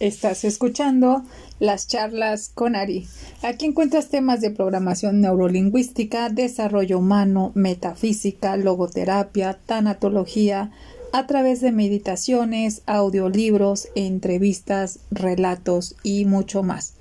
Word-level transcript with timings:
Estás 0.00 0.44
escuchando 0.44 1.22
las 1.60 1.86
charlas 1.86 2.50
con 2.52 2.76
Ari. 2.76 3.06
Aquí 3.42 3.66
encuentras 3.66 4.08
temas 4.08 4.40
de 4.40 4.50
programación 4.50 5.20
neurolingüística, 5.20 6.28
desarrollo 6.28 6.98
humano, 6.98 7.52
metafísica, 7.54 8.56
logoterapia, 8.56 9.58
tanatología, 9.66 10.72
a 11.12 11.26
través 11.28 11.60
de 11.60 11.70
meditaciones, 11.70 12.82
audiolibros, 12.86 13.88
entrevistas, 13.94 14.98
relatos 15.12 15.94
y 16.02 16.24
mucho 16.24 16.64
más. 16.64 16.94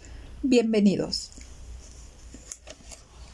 Bienvenidos. 0.44 1.32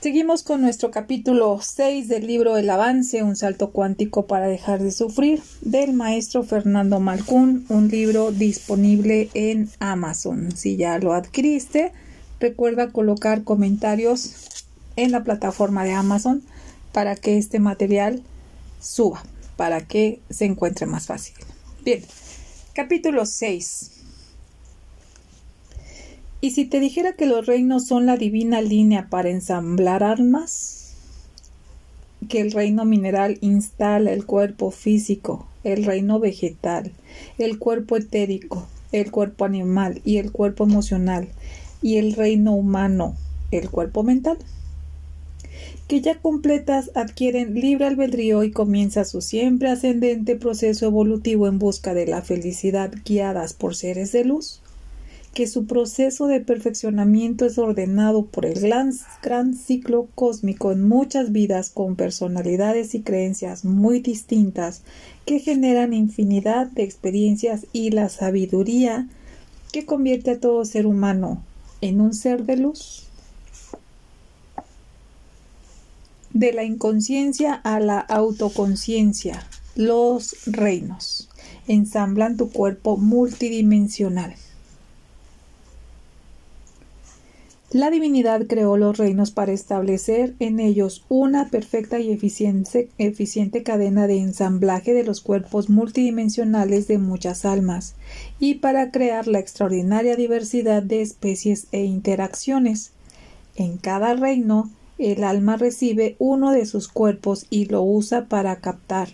Seguimos 0.02 0.44
con 0.44 0.62
nuestro 0.62 0.92
capítulo 0.92 1.60
6 1.62 2.08
del 2.08 2.26
libro 2.26 2.56
El 2.56 2.70
avance, 2.70 3.22
un 3.22 3.36
salto 3.36 3.72
cuántico 3.72 4.28
para 4.28 4.48
dejar 4.48 4.82
de 4.82 4.92
sufrir, 4.92 5.42
del 5.60 5.92
maestro 5.92 6.44
Fernando 6.44 7.02
Malcún, 7.02 7.66
un 7.68 7.90
libro 7.90 8.32
disponible 8.32 9.30
en 9.34 9.70
Amazon. 9.80 10.56
Si 10.56 10.78
ya 10.78 11.00
lo 11.00 11.12
adquiriste, 11.12 11.92
recuerda 12.40 12.94
colocar 12.94 13.44
comentarios 13.44 14.36
en 14.96 15.12
la 15.12 15.26
plataforma 15.26 15.84
de 15.84 15.92
Amazon 15.92 16.44
para 16.94 17.18
que 17.18 17.38
este 17.38 17.60
material 17.60 18.24
suba, 18.80 19.22
para 19.58 19.82
que 19.82 20.22
se 20.30 20.46
encuentre 20.46 20.86
más 20.86 21.08
fácil. 21.08 21.36
Bien, 21.84 22.06
capítulo 22.74 23.26
6 23.26 23.99
¿Y 26.42 26.52
si 26.52 26.64
te 26.64 26.80
dijera 26.80 27.14
que 27.14 27.26
los 27.26 27.46
reinos 27.46 27.86
son 27.86 28.06
la 28.06 28.16
divina 28.16 28.62
línea 28.62 29.08
para 29.10 29.30
ensamblar 29.30 30.04
almas? 30.04 30.94
Que 32.30 32.40
el 32.40 32.54
reino 32.54 32.86
mineral 32.86 33.38
instala 33.42 34.14
el 34.14 34.26
cuerpo 34.26 34.72
físico, 34.72 35.48
el 35.66 35.84
reino 35.84 36.18
vegetal, 36.18 36.94
el 37.40 37.60
cuerpo 37.60 37.98
etérico, 37.98 38.66
el 38.94 39.12
cuerpo 39.12 39.44
animal 39.44 40.02
y 40.06 40.16
el 40.16 40.32
cuerpo 40.32 40.64
emocional, 40.64 41.28
y 41.82 41.98
el 41.98 42.14
reino 42.14 42.54
humano, 42.54 43.18
el 43.52 43.70
cuerpo 43.70 44.04
mental. 44.04 44.38
Que 45.90 46.00
ya 46.00 46.22
completas 46.22 46.92
adquieren 46.96 47.54
libre 47.54 47.86
albedrío 47.86 48.46
y 48.46 48.52
comienza 48.52 49.04
su 49.04 49.20
siempre 49.20 49.72
ascendente 49.72 50.38
proceso 50.38 50.86
evolutivo 50.86 51.48
en 51.48 51.60
busca 51.60 51.94
de 51.94 52.08
la 52.08 52.22
felicidad 52.22 52.94
guiadas 53.04 53.52
por 53.52 53.76
seres 53.76 54.14
de 54.14 54.24
luz 54.24 54.62
que 55.34 55.48
su 55.48 55.66
proceso 55.66 56.28
de 56.28 56.42
perfeccionamiento 56.42 57.46
es 57.46 57.58
ordenado 57.58 58.26
por 58.26 58.46
el 58.46 58.60
gran, 58.60 58.94
gran, 59.22 59.54
ciclo 59.54 60.08
cósmico 60.16 60.72
en 60.72 60.88
muchas 60.88 61.32
vidas 61.32 61.70
con 61.70 61.96
personalidades 61.96 62.96
y 62.96 63.02
creencias 63.02 63.64
muy 63.64 64.00
distintas 64.00 64.82
que 65.26 65.40
generan 65.40 65.94
infinidad 65.94 66.68
de 66.68 66.84
experiencias 66.84 67.68
y 67.72 67.92
la 67.92 68.10
sabiduría 68.10 69.08
que 69.72 69.86
convierte 69.86 70.32
a 70.32 70.40
todo 70.40 70.66
ser 70.66 70.86
humano 70.86 71.44
en 71.82 72.02
un 72.02 72.14
ser 72.14 72.46
de 72.46 72.58
luz. 72.58 73.06
De 76.34 76.54
la 76.54 76.64
inconsciencia 76.64 77.54
a 77.54 77.80
la 77.80 78.00
autoconciencia, 78.00 79.48
los 79.76 80.36
reinos 80.46 81.30
ensamblan 81.68 82.38
tu 82.38 82.50
cuerpo 82.52 82.98
multidimensional. 82.98 84.36
La 87.72 87.92
divinidad 87.92 88.48
creó 88.48 88.78
los 88.78 88.98
reinos 88.98 89.30
para 89.30 89.52
establecer 89.52 90.34
en 90.40 90.60
ellos 90.60 91.06
una 91.08 91.50
perfecta 91.50 92.00
y 92.00 92.12
eficiente, 92.12 93.64
cadena 93.64 94.08
de 94.08 94.18
ensamblaje 94.18 94.96
de 94.96 95.04
los 95.04 95.22
cuerpos 95.22 95.70
multidimensionales 95.70 96.88
de 96.88 96.98
muchas 96.98 97.46
almas 97.46 97.94
y 98.40 98.56
para 98.56 98.90
crear 98.90 99.28
la 99.28 99.38
extraordinaria 99.38 100.16
diversidad 100.16 100.82
de 100.82 101.04
especies 101.04 101.68
e 101.72 101.84
interacciones. 101.84 102.90
En 103.56 103.78
cada 103.78 104.16
reino, 104.16 104.72
el 104.98 105.24
alma 105.24 105.56
recibe 105.56 106.16
uno 106.18 106.52
de 106.52 106.66
sus 106.66 106.88
cuerpos 106.88 107.46
y 107.52 107.66
lo 107.66 107.84
usa 107.84 108.26
para 108.26 108.56
captar, 108.56 109.10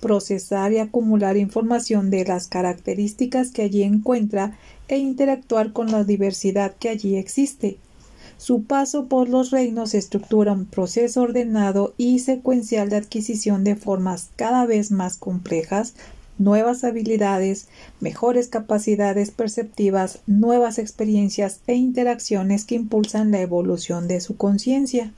procesar 0.00 0.74
y 0.74 0.78
acumular 0.78 1.38
información 1.38 2.10
de 2.10 2.26
las 2.26 2.48
características 2.48 3.50
que 3.50 3.62
allí 3.62 3.82
encuentra 3.82 4.58
e 4.88 4.98
interactuar 4.98 5.72
con 5.72 5.90
la 5.90 6.04
diversidad 6.04 6.74
que 6.78 6.90
allí 6.90 7.16
existe 7.16 7.78
su 8.36 8.64
paso 8.64 9.06
por 9.06 9.28
los 9.28 9.50
reinos 9.50 9.94
estructura 9.94 10.52
un 10.52 10.66
proceso 10.66 11.22
ordenado 11.22 11.94
y 11.96 12.18
secuencial 12.18 12.88
de 12.90 12.96
adquisición 12.96 13.64
de 13.64 13.76
formas 13.76 14.30
cada 14.36 14.66
vez 14.66 14.90
más 14.90 15.16
complejas, 15.16 15.94
nuevas 16.38 16.84
habilidades, 16.84 17.68
mejores 18.00 18.48
capacidades 18.48 19.30
perceptivas, 19.30 20.20
nuevas 20.26 20.78
experiencias 20.78 21.60
e 21.66 21.74
interacciones 21.74 22.64
que 22.64 22.74
impulsan 22.74 23.30
la 23.30 23.40
evolución 23.40 24.08
de 24.08 24.20
su 24.20 24.36
conciencia. 24.36 25.12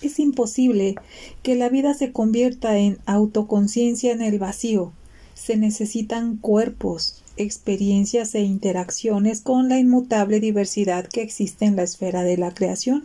Es 0.00 0.20
imposible 0.20 0.94
que 1.42 1.56
la 1.56 1.68
vida 1.68 1.94
se 1.94 2.12
convierta 2.12 2.78
en 2.78 2.98
autoconciencia 3.06 4.12
en 4.12 4.22
el 4.22 4.38
vacío. 4.38 4.92
Se 5.34 5.56
necesitan 5.56 6.36
cuerpos, 6.36 7.22
experiencias 7.38 8.34
e 8.34 8.42
interacciones 8.42 9.40
con 9.40 9.68
la 9.68 9.78
inmutable 9.78 10.40
diversidad 10.40 11.06
que 11.06 11.22
existe 11.22 11.64
en 11.64 11.76
la 11.76 11.82
esfera 11.82 12.22
de 12.22 12.36
la 12.36 12.52
creación. 12.52 13.04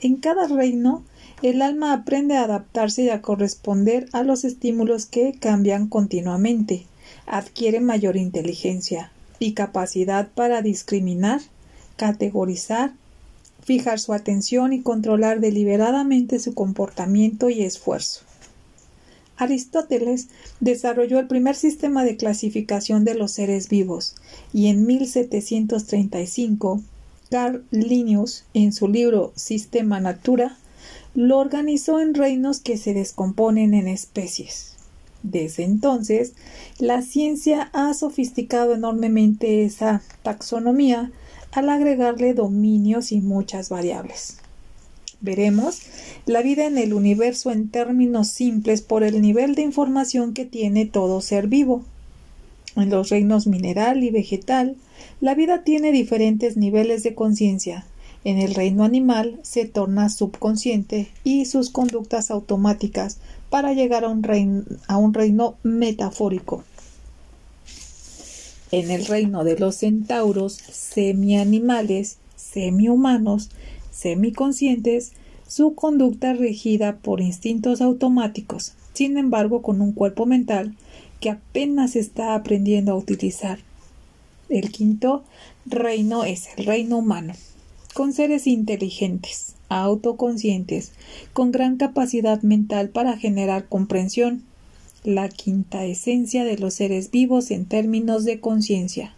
En 0.00 0.16
cada 0.16 0.48
reino, 0.48 1.04
el 1.42 1.62
alma 1.62 1.92
aprende 1.92 2.36
a 2.36 2.44
adaptarse 2.44 3.04
y 3.04 3.10
a 3.10 3.22
corresponder 3.22 4.08
a 4.12 4.22
los 4.22 4.44
estímulos 4.44 5.06
que 5.06 5.34
cambian 5.38 5.88
continuamente, 5.88 6.86
adquiere 7.26 7.80
mayor 7.80 8.16
inteligencia 8.16 9.12
y 9.38 9.54
capacidad 9.54 10.28
para 10.28 10.62
discriminar, 10.62 11.40
categorizar, 11.96 12.92
fijar 13.62 14.00
su 14.00 14.12
atención 14.12 14.72
y 14.72 14.82
controlar 14.82 15.40
deliberadamente 15.40 16.38
su 16.38 16.54
comportamiento 16.54 17.50
y 17.50 17.62
esfuerzo. 17.62 18.24
Aristóteles 19.42 20.28
desarrolló 20.60 21.18
el 21.18 21.26
primer 21.26 21.56
sistema 21.56 22.04
de 22.04 22.16
clasificación 22.16 23.04
de 23.04 23.14
los 23.14 23.32
seres 23.32 23.68
vivos 23.68 24.14
y 24.52 24.68
en 24.68 24.86
1735 24.86 26.80
Carl 27.30 27.64
Linnaeus, 27.70 28.44
en 28.54 28.72
su 28.72 28.88
libro 28.88 29.32
Sistema 29.34 30.00
Natura, 30.00 30.58
lo 31.14 31.38
organizó 31.38 31.98
en 32.00 32.14
reinos 32.14 32.60
que 32.60 32.76
se 32.76 32.94
descomponen 32.94 33.74
en 33.74 33.88
especies. 33.88 34.76
Desde 35.22 35.64
entonces, 35.64 36.34
la 36.78 37.00
ciencia 37.00 37.70
ha 37.72 37.94
sofisticado 37.94 38.74
enormemente 38.74 39.64
esa 39.64 40.02
taxonomía 40.22 41.10
al 41.52 41.68
agregarle 41.68 42.34
dominios 42.34 43.12
y 43.12 43.20
muchas 43.20 43.70
variables. 43.70 44.41
Veremos 45.22 45.82
la 46.26 46.42
vida 46.42 46.66
en 46.66 46.76
el 46.78 46.92
universo 46.92 47.52
en 47.52 47.68
términos 47.68 48.26
simples 48.26 48.82
por 48.82 49.04
el 49.04 49.22
nivel 49.22 49.54
de 49.54 49.62
información 49.62 50.34
que 50.34 50.44
tiene 50.44 50.84
todo 50.84 51.20
ser 51.20 51.46
vivo. 51.46 51.84
En 52.74 52.90
los 52.90 53.08
reinos 53.08 53.46
mineral 53.46 54.02
y 54.02 54.10
vegetal, 54.10 54.76
la 55.20 55.36
vida 55.36 55.62
tiene 55.62 55.92
diferentes 55.92 56.56
niveles 56.56 57.04
de 57.04 57.14
conciencia. 57.14 57.86
En 58.24 58.38
el 58.38 58.54
reino 58.54 58.82
animal 58.82 59.38
se 59.42 59.64
torna 59.64 60.08
subconsciente 60.08 61.08
y 61.22 61.44
sus 61.44 61.70
conductas 61.70 62.32
automáticas 62.32 63.18
para 63.48 63.74
llegar 63.74 64.04
a 64.04 64.08
un 64.08 64.24
reino, 64.24 64.64
a 64.88 64.96
un 64.96 65.14
reino 65.14 65.54
metafórico. 65.62 66.64
En 68.72 68.90
el 68.90 69.06
reino 69.06 69.44
de 69.44 69.56
los 69.56 69.76
centauros, 69.76 70.54
semi-animales, 70.54 72.16
semi-humanos, 72.34 73.50
semiconscientes, 73.92 75.12
su 75.46 75.74
conducta 75.74 76.32
regida 76.32 76.96
por 76.96 77.20
instintos 77.20 77.80
automáticos, 77.80 78.72
sin 78.94 79.18
embargo 79.18 79.62
con 79.62 79.80
un 79.80 79.92
cuerpo 79.92 80.26
mental 80.26 80.74
que 81.20 81.30
apenas 81.30 81.94
está 81.94 82.34
aprendiendo 82.34 82.92
a 82.92 82.96
utilizar. 82.96 83.60
El 84.48 84.72
quinto 84.72 85.22
reino 85.66 86.24
es 86.24 86.48
el 86.56 86.66
reino 86.66 86.98
humano, 86.98 87.34
con 87.94 88.12
seres 88.12 88.46
inteligentes, 88.46 89.54
autoconscientes, 89.68 90.92
con 91.32 91.52
gran 91.52 91.76
capacidad 91.76 92.42
mental 92.42 92.88
para 92.88 93.16
generar 93.16 93.68
comprensión, 93.68 94.42
la 95.04 95.28
quinta 95.28 95.84
esencia 95.84 96.44
de 96.44 96.58
los 96.58 96.74
seres 96.74 97.10
vivos 97.10 97.50
en 97.50 97.66
términos 97.66 98.24
de 98.24 98.40
conciencia. 98.40 99.14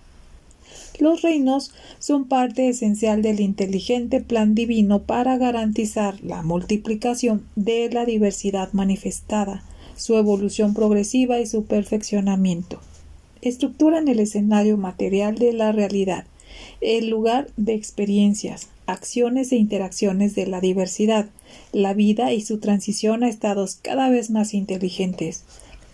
Los 0.99 1.23
reinos 1.23 1.73
son 1.99 2.27
parte 2.27 2.69
esencial 2.69 3.21
del 3.21 3.41
inteligente 3.41 4.21
plan 4.21 4.55
divino 4.55 5.03
para 5.03 5.37
garantizar 5.37 6.23
la 6.23 6.43
multiplicación 6.43 7.45
de 7.57 7.91
la 7.91 8.05
diversidad 8.05 8.73
manifestada, 8.73 9.65
su 9.97 10.17
evolución 10.17 10.73
progresiva 10.73 11.41
y 11.41 11.47
su 11.47 11.65
perfeccionamiento. 11.65 12.81
Estructuran 13.43 14.07
el 14.07 14.21
escenario 14.21 14.77
material 14.77 15.35
de 15.35 15.53
la 15.53 15.73
realidad, 15.73 16.27
el 16.81 17.09
lugar 17.09 17.49
de 17.57 17.75
experiencias, 17.75 18.69
acciones 18.87 19.51
e 19.51 19.57
interacciones 19.57 20.35
de 20.37 20.47
la 20.47 20.61
diversidad, 20.61 21.27
la 21.73 21.93
vida 21.93 22.33
y 22.33 22.41
su 22.41 22.59
transición 22.59 23.25
a 23.25 23.29
estados 23.29 23.79
cada 23.83 24.11
vez 24.11 24.31
más 24.31 24.55
inteligentes, 24.55 25.45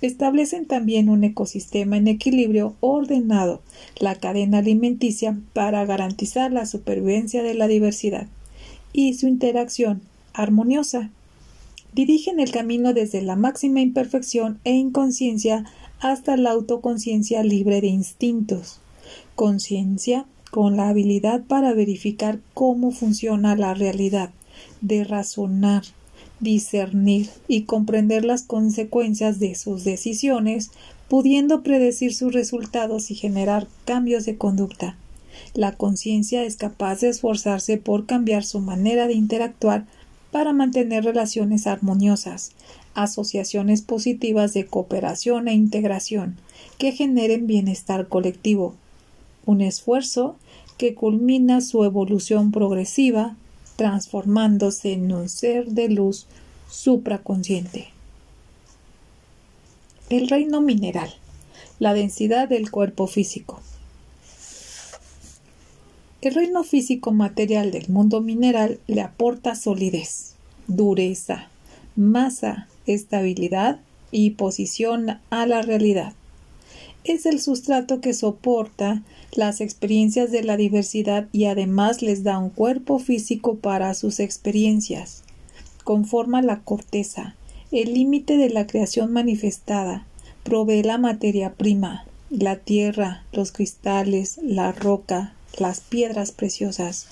establecen 0.03 0.67
también 0.67 1.09
un 1.09 1.25
ecosistema 1.25 1.97
en 1.97 2.09
equilibrio 2.09 2.75
ordenado, 2.81 3.61
la 3.99 4.15
cadena 4.15 4.59
alimenticia, 4.59 5.39
para 5.53 5.85
garantizar 5.85 6.53
la 6.53 6.67
supervivencia 6.67 7.43
de 7.43 7.55
la 7.55 7.69
diversidad 7.69 8.27
y 8.93 9.15
su 9.15 9.29
interacción 9.29 10.03
armoniosa. 10.33 11.11
Dirigen 11.93 12.41
el 12.41 12.51
camino 12.51 12.95
desde 12.95 13.21
la 13.21 13.37
máxima 13.37 13.81
imperfección 13.81 14.61
e 14.65 14.73
inconsciencia 14.73 15.65
hasta 16.01 16.37
la 16.37 16.51
autoconciencia 16.51 17.43
libre 17.43 17.81
de 17.81 17.89
instintos. 17.89 18.81
Conciencia 19.35 20.25
con 20.51 20.77
la 20.77 20.89
habilidad 20.89 21.43
para 21.43 21.75
verificar 21.75 22.41
cómo 22.55 22.91
funciona 22.91 23.57
la 23.57 23.75
realidad, 23.75 24.31
de 24.81 25.05
razonar, 25.05 25.83
discernir 26.41 27.29
y 27.49 27.63
comprender 27.63 28.25
las 28.25 28.43
consecuencias 28.43 29.39
de 29.39 29.55
sus 29.55 29.85
decisiones, 29.85 30.71
pudiendo 31.09 31.63
predecir 31.63 32.15
sus 32.15 32.33
resultados 32.33 33.11
y 33.11 33.15
generar 33.15 33.69
cambios 33.85 34.25
de 34.27 34.37
conducta. 34.37 34.97
La 35.55 35.73
conciencia 35.73 36.45
es 36.45 36.57
capaz 36.57 37.01
de 37.01 37.09
esforzarse 37.09 37.77
por 37.77 38.07
cambiar 38.07 38.45
su 38.45 38.61
manera 38.61 39.07
de 39.07 39.15
interactuar 39.15 39.87
para 40.31 40.53
mantener 40.53 41.05
relaciones 41.05 41.67
armoniosas, 41.67 42.53
asociaciones 42.95 43.83
positivas 43.83 44.55
de 44.55 44.67
cooperación 44.67 45.49
e 45.49 45.55
integración 45.55 46.37
que 46.79 46.93
generen 46.93 47.47
bienestar 47.47 48.09
colectivo. 48.09 48.75
Un 49.45 49.61
esfuerzo 49.61 50.37
que 50.79 50.95
culmina 50.95 51.61
su 51.61 51.85
evolución 51.85 52.53
progresiva 52.53 53.37
transformándose 53.81 54.93
en 54.93 55.11
un 55.11 55.31
ser 55.31 55.69
de 55.69 55.89
luz 55.89 56.27
supraconsciente. 56.71 57.89
El 60.11 60.29
reino 60.29 60.61
mineral, 60.61 61.15
la 61.79 61.95
densidad 61.95 62.47
del 62.47 62.71
cuerpo 62.71 63.07
físico. 63.07 63.63
El 66.21 66.35
reino 66.35 66.63
físico 66.63 67.11
material 67.11 67.71
del 67.71 67.89
mundo 67.89 68.21
mineral 68.21 68.81
le 68.87 69.01
aporta 69.01 69.55
solidez, 69.55 70.35
dureza, 70.67 71.49
masa, 71.97 72.69
estabilidad 72.85 73.81
y 74.11 74.33
posición 74.33 75.21
a 75.31 75.47
la 75.47 75.63
realidad 75.63 76.13
es 77.05 77.27
el 77.27 77.41
sustrato 77.41 78.01
que 78.01 78.13
soporta 78.13 79.03
las 79.33 79.61
experiencias 79.61 80.31
de 80.31 80.43
la 80.43 80.57
diversidad 80.57 81.29
y 81.33 81.47
además 81.47 82.03
les 82.03 82.23
da 82.23 82.39
un 82.39 82.51
cuerpo 82.51 82.99
físico 82.99 83.57
para 83.57 83.95
sus 83.95 84.21
experiencias. 84.21 85.23
Conforma 85.85 86.43
la 86.43 86.61
corteza, 86.61 87.37
el 87.73 87.95
límite 87.95 88.37
de 88.37 88.51
la 88.51 88.67
creación 88.67 89.13
manifestada, 89.13 90.07
provee 90.43 90.83
la 90.83 90.99
materia 90.99 91.55
prima, 91.55 92.05
la 92.31 92.57
tierra, 92.57 93.25
los 93.33 93.53
cristales, 93.53 94.39
la 94.43 94.73
roca, 94.73 95.35
las 95.59 95.81
piedras 95.81 96.33
preciosas. 96.33 97.07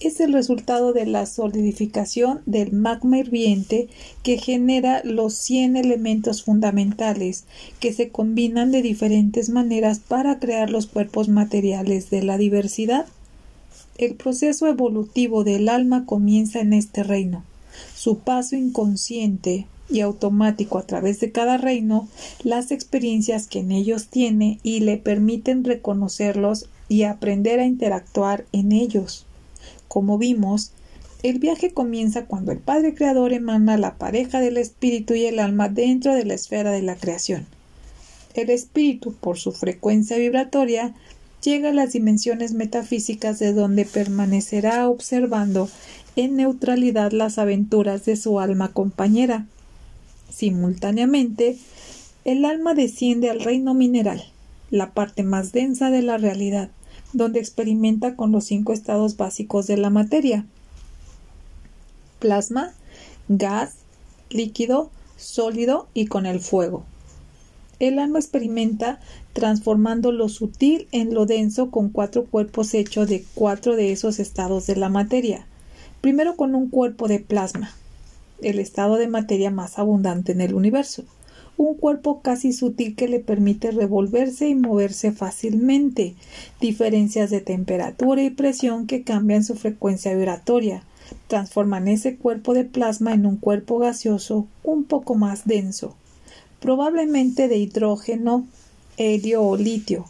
Es 0.00 0.20
el 0.20 0.32
resultado 0.32 0.92
de 0.92 1.06
la 1.06 1.26
solidificación 1.26 2.40
del 2.46 2.72
magma 2.72 3.18
hirviente 3.18 3.88
que 4.22 4.38
genera 4.38 5.02
los 5.04 5.34
100 5.34 5.76
elementos 5.76 6.42
fundamentales 6.42 7.44
que 7.80 7.92
se 7.92 8.08
combinan 8.08 8.70
de 8.70 8.82
diferentes 8.82 9.50
maneras 9.50 9.98
para 10.00 10.38
crear 10.38 10.70
los 10.70 10.86
cuerpos 10.86 11.28
materiales 11.28 12.10
de 12.10 12.22
la 12.22 12.38
diversidad. 12.38 13.06
El 13.98 14.14
proceso 14.14 14.66
evolutivo 14.66 15.44
del 15.44 15.68
alma 15.68 16.06
comienza 16.06 16.60
en 16.60 16.72
este 16.72 17.02
reino. 17.02 17.44
Su 17.94 18.18
paso 18.18 18.56
inconsciente 18.56 19.66
y 19.90 20.00
automático 20.00 20.78
a 20.78 20.86
través 20.86 21.20
de 21.20 21.32
cada 21.32 21.58
reino, 21.58 22.08
las 22.44 22.70
experiencias 22.70 23.46
que 23.46 23.58
en 23.58 23.72
ellos 23.72 24.06
tiene 24.06 24.60
y 24.62 24.80
le 24.80 24.96
permiten 24.96 25.64
reconocerlos 25.64 26.68
y 26.90 27.04
aprender 27.04 27.60
a 27.60 27.66
interactuar 27.66 28.44
en 28.52 28.72
ellos. 28.72 29.24
Como 29.86 30.18
vimos, 30.18 30.72
el 31.22 31.38
viaje 31.38 31.72
comienza 31.72 32.24
cuando 32.24 32.50
el 32.50 32.58
Padre 32.58 32.94
Creador 32.94 33.32
emana 33.32 33.78
la 33.78 33.94
pareja 33.94 34.40
del 34.40 34.56
espíritu 34.56 35.14
y 35.14 35.24
el 35.26 35.38
alma 35.38 35.68
dentro 35.68 36.14
de 36.14 36.24
la 36.24 36.34
esfera 36.34 36.72
de 36.72 36.82
la 36.82 36.96
creación. 36.96 37.46
El 38.34 38.50
espíritu, 38.50 39.14
por 39.14 39.38
su 39.38 39.52
frecuencia 39.52 40.18
vibratoria, 40.18 40.92
llega 41.44 41.68
a 41.68 41.72
las 41.72 41.92
dimensiones 41.92 42.54
metafísicas 42.54 43.38
de 43.38 43.52
donde 43.52 43.84
permanecerá 43.84 44.88
observando 44.88 45.68
en 46.16 46.34
neutralidad 46.34 47.12
las 47.12 47.38
aventuras 47.38 48.04
de 48.04 48.16
su 48.16 48.40
alma 48.40 48.72
compañera. 48.72 49.46
Simultáneamente, 50.28 51.56
el 52.24 52.44
alma 52.44 52.74
desciende 52.74 53.30
al 53.30 53.40
reino 53.40 53.74
mineral, 53.74 54.24
la 54.70 54.90
parte 54.92 55.22
más 55.22 55.52
densa 55.52 55.90
de 55.90 56.02
la 56.02 56.18
realidad, 56.18 56.70
donde 57.12 57.40
experimenta 57.40 58.16
con 58.16 58.32
los 58.32 58.44
cinco 58.44 58.72
estados 58.72 59.16
básicos 59.16 59.66
de 59.66 59.76
la 59.76 59.90
materia 59.90 60.46
plasma, 62.20 62.72
gas, 63.28 63.74
líquido, 64.28 64.90
sólido 65.16 65.88
y 65.94 66.06
con 66.06 66.26
el 66.26 66.38
fuego. 66.38 66.84
El 67.80 67.98
alma 67.98 68.18
experimenta 68.18 69.00
transformando 69.32 70.12
lo 70.12 70.28
sutil 70.28 70.86
en 70.92 71.14
lo 71.14 71.24
denso 71.24 71.70
con 71.70 71.88
cuatro 71.88 72.26
cuerpos 72.26 72.74
hechos 72.74 73.08
de 73.08 73.24
cuatro 73.34 73.74
de 73.74 73.90
esos 73.90 74.20
estados 74.20 74.66
de 74.66 74.76
la 74.76 74.90
materia. 74.90 75.46
Primero 76.02 76.36
con 76.36 76.54
un 76.54 76.68
cuerpo 76.68 77.08
de 77.08 77.20
plasma, 77.20 77.72
el 78.42 78.58
estado 78.58 78.96
de 78.96 79.08
materia 79.08 79.50
más 79.50 79.78
abundante 79.78 80.32
en 80.32 80.42
el 80.42 80.54
universo 80.54 81.04
un 81.60 81.74
cuerpo 81.74 82.22
casi 82.22 82.54
sutil 82.54 82.96
que 82.96 83.06
le 83.06 83.20
permite 83.20 83.70
revolverse 83.70 84.48
y 84.48 84.54
moverse 84.54 85.12
fácilmente, 85.12 86.14
diferencias 86.58 87.28
de 87.28 87.42
temperatura 87.42 88.22
y 88.22 88.30
presión 88.30 88.86
que 88.86 89.02
cambian 89.02 89.44
su 89.44 89.56
frecuencia 89.56 90.14
vibratoria, 90.14 90.84
transforman 91.26 91.86
ese 91.86 92.16
cuerpo 92.16 92.54
de 92.54 92.64
plasma 92.64 93.12
en 93.12 93.26
un 93.26 93.36
cuerpo 93.36 93.78
gaseoso 93.78 94.46
un 94.64 94.84
poco 94.84 95.16
más 95.16 95.44
denso, 95.44 95.96
probablemente 96.60 97.46
de 97.46 97.58
hidrógeno, 97.58 98.46
helio 98.96 99.42
o 99.42 99.58
litio, 99.58 100.06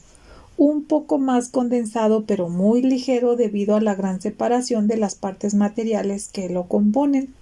un 0.57 0.85
poco 0.85 1.19
más 1.19 1.49
condensado 1.49 2.27
pero 2.27 2.49
muy 2.49 2.81
ligero 2.81 3.35
debido 3.35 3.75
a 3.75 3.81
la 3.81 3.97
gran 3.97 4.21
separación 4.21 4.87
de 4.87 4.99
las 4.99 5.17
partes 5.17 5.55
materiales 5.55 6.29
que 6.29 6.49
lo 6.49 6.69
componen. 6.69 7.35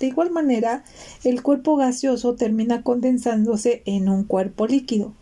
De 0.00 0.06
igual 0.06 0.30
manera, 0.30 0.82
el 1.24 1.42
cuerpo 1.42 1.76
gaseoso 1.76 2.34
termina 2.34 2.82
condensándose 2.82 3.82
en 3.84 4.08
un 4.08 4.24
cuerpo 4.24 4.66
líquido, 4.66 5.12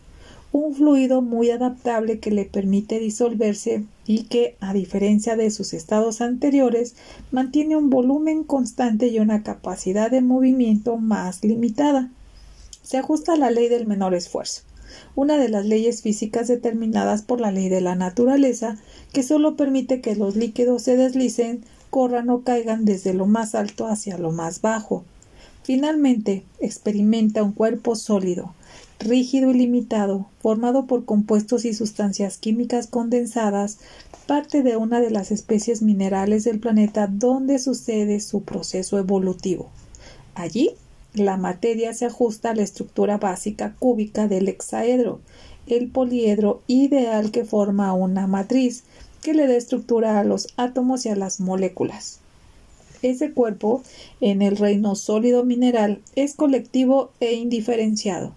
un 0.53 0.73
fluido 0.73 1.21
muy 1.21 1.51
adaptable 1.51 2.19
que 2.19 2.31
le 2.31 2.45
permite 2.45 2.97
disolverse 2.97 3.83
y 4.07 4.23
que, 4.23 4.55
a 4.61 4.73
diferencia 4.73 5.35
de 5.35 5.51
sus 5.51 5.73
estados 5.73 6.21
anteriores, 6.21 6.95
mantiene 7.29 7.75
un 7.75 7.89
volumen 7.89 8.45
constante 8.45 9.07
y 9.07 9.19
una 9.19 9.43
capacidad 9.43 10.09
de 10.09 10.21
movimiento 10.21 10.95
más 10.95 11.43
limitada. 11.43 12.09
Se 12.81 12.97
ajusta 12.97 13.33
a 13.33 13.37
la 13.37 13.51
ley 13.51 13.67
del 13.67 13.85
menor 13.85 14.13
esfuerzo, 14.13 14.61
una 15.13 15.37
de 15.37 15.49
las 15.49 15.65
leyes 15.65 16.01
físicas 16.01 16.47
determinadas 16.47 17.21
por 17.21 17.41
la 17.41 17.51
ley 17.51 17.67
de 17.67 17.81
la 17.81 17.95
naturaleza, 17.95 18.77
que 19.11 19.23
solo 19.23 19.57
permite 19.57 19.99
que 19.99 20.15
los 20.15 20.37
líquidos 20.37 20.83
se 20.83 20.95
deslicen 20.95 21.65
corran 21.89 22.29
o 22.29 22.41
caigan 22.41 22.85
desde 22.85 23.13
lo 23.13 23.25
más 23.25 23.55
alto 23.55 23.87
hacia 23.87 24.17
lo 24.17 24.31
más 24.31 24.61
bajo. 24.61 25.03
Finalmente, 25.63 26.43
experimenta 26.59 27.43
un 27.43 27.51
cuerpo 27.51 27.95
sólido, 27.95 28.53
rígido 28.99 29.51
y 29.51 29.53
limitado, 29.53 30.27
formado 30.41 30.85
por 30.85 31.05
compuestos 31.05 31.65
y 31.65 31.73
sustancias 31.73 32.37
químicas 32.37 32.87
condensadas, 32.87 33.79
parte 34.27 34.61
de 34.61 34.77
una 34.77 34.99
de 35.01 35.09
las 35.09 35.31
especies 35.31 35.81
minerales 35.81 36.43
del 36.43 36.59
planeta 36.59 37.07
donde 37.07 37.59
sucede 37.59 38.19
su 38.19 38.41
proceso 38.43 38.97
evolutivo. 38.97 39.69
Allí, 40.35 40.71
la 41.13 41.37
materia 41.37 41.93
se 41.93 42.05
ajusta 42.05 42.51
a 42.51 42.55
la 42.55 42.61
estructura 42.61 43.17
básica 43.17 43.75
cúbica 43.79 44.27
del 44.27 44.47
hexaedro, 44.47 45.19
el 45.67 45.89
poliedro 45.89 46.61
ideal 46.67 47.31
que 47.31 47.45
forma 47.45 47.93
una 47.93 48.27
matriz, 48.27 48.83
que 49.21 49.33
le 49.33 49.47
da 49.47 49.55
estructura 49.55 50.19
a 50.19 50.23
los 50.23 50.47
átomos 50.57 51.05
y 51.05 51.09
a 51.09 51.15
las 51.15 51.39
moléculas. 51.39 52.19
Ese 53.01 53.31
cuerpo, 53.31 53.83
en 54.19 54.41
el 54.41 54.57
reino 54.57 54.95
sólido 54.95 55.45
mineral, 55.45 56.01
es 56.15 56.33
colectivo 56.33 57.11
e 57.19 57.33
indiferenciado. 57.33 58.33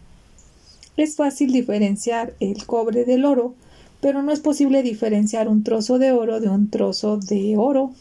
Es 0.97 1.17
fácil 1.17 1.53
diferenciar 1.53 2.35
el 2.39 2.67
cobre 2.67 3.05
del 3.05 3.25
oro, 3.25 3.55
pero 4.01 4.23
no 4.23 4.33
es 4.33 4.41
posible 4.41 4.83
diferenciar 4.83 5.49
un 5.49 5.65
trozo 5.65 5.99
de 5.99 6.13
oro 6.13 6.41
de 6.41 6.49
un 6.49 6.71
trozo 6.71 7.17
de 7.17 7.57
oro 7.57 7.93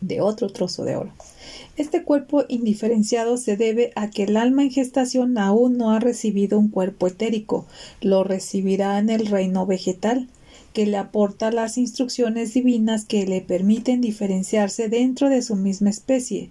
de 0.00 0.20
otro 0.20 0.48
trozo 0.50 0.84
de 0.84 0.96
oro. 0.96 1.12
Este 1.76 2.02
cuerpo 2.02 2.44
indiferenciado 2.48 3.36
se 3.36 3.56
debe 3.56 3.92
a 3.96 4.10
que 4.10 4.24
el 4.24 4.36
alma 4.36 4.62
en 4.62 4.70
gestación 4.70 5.38
aún 5.38 5.76
no 5.76 5.90
ha 5.92 6.00
recibido 6.00 6.58
un 6.58 6.68
cuerpo 6.68 7.06
etérico, 7.06 7.66
lo 8.00 8.24
recibirá 8.24 8.98
en 8.98 9.10
el 9.10 9.26
reino 9.26 9.66
vegetal, 9.66 10.28
que 10.78 10.86
le 10.86 10.96
aporta 10.96 11.50
las 11.50 11.76
instrucciones 11.76 12.54
divinas 12.54 13.04
que 13.04 13.26
le 13.26 13.40
permiten 13.40 14.00
diferenciarse 14.00 14.88
dentro 14.88 15.28
de 15.28 15.42
su 15.42 15.56
misma 15.56 15.90
especie. 15.90 16.50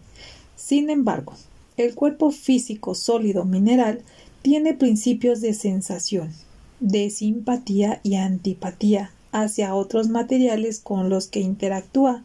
Sin 0.57 0.89
embargo, 0.89 1.31
el 1.77 1.95
cuerpo 1.95 2.31
físico 2.31 2.93
sólido 2.93 3.45
mineral 3.45 4.01
tiene 4.41 4.73
principios 4.73 5.39
de 5.39 5.53
sensación, 5.53 6.33
de 6.81 7.09
simpatía 7.09 8.01
y 8.03 8.15
antipatía 8.15 9.11
hacia 9.31 9.73
otros 9.73 10.09
materiales 10.09 10.81
con 10.81 11.09
los 11.09 11.27
que 11.27 11.39
interactúa, 11.39 12.21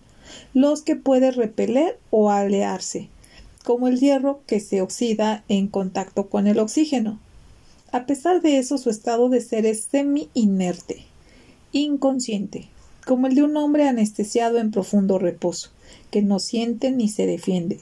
los 0.54 0.82
que 0.82 0.96
puede 0.96 1.30
repeler 1.30 2.00
o 2.10 2.32
alearse, 2.32 3.10
como 3.62 3.86
el 3.86 4.00
hierro 4.00 4.40
que 4.48 4.58
se 4.58 4.82
oxida 4.82 5.44
en 5.46 5.68
contacto 5.68 6.28
con 6.28 6.48
el 6.48 6.58
oxígeno. 6.58 7.20
A 7.92 8.06
pesar 8.06 8.42
de 8.42 8.58
eso, 8.58 8.76
su 8.76 8.90
estado 8.90 9.28
de 9.28 9.40
ser 9.40 9.66
es 9.66 9.84
semi-inerte, 9.84 11.06
inconsciente, 11.72 12.68
como 13.06 13.26
el 13.26 13.34
de 13.34 13.42
un 13.42 13.56
hombre 13.56 13.88
anestesiado 13.88 14.58
en 14.58 14.70
profundo 14.70 15.18
reposo, 15.18 15.70
que 16.10 16.22
no 16.22 16.38
siente 16.38 16.90
ni 16.90 17.08
se 17.08 17.26
defiende. 17.26 17.80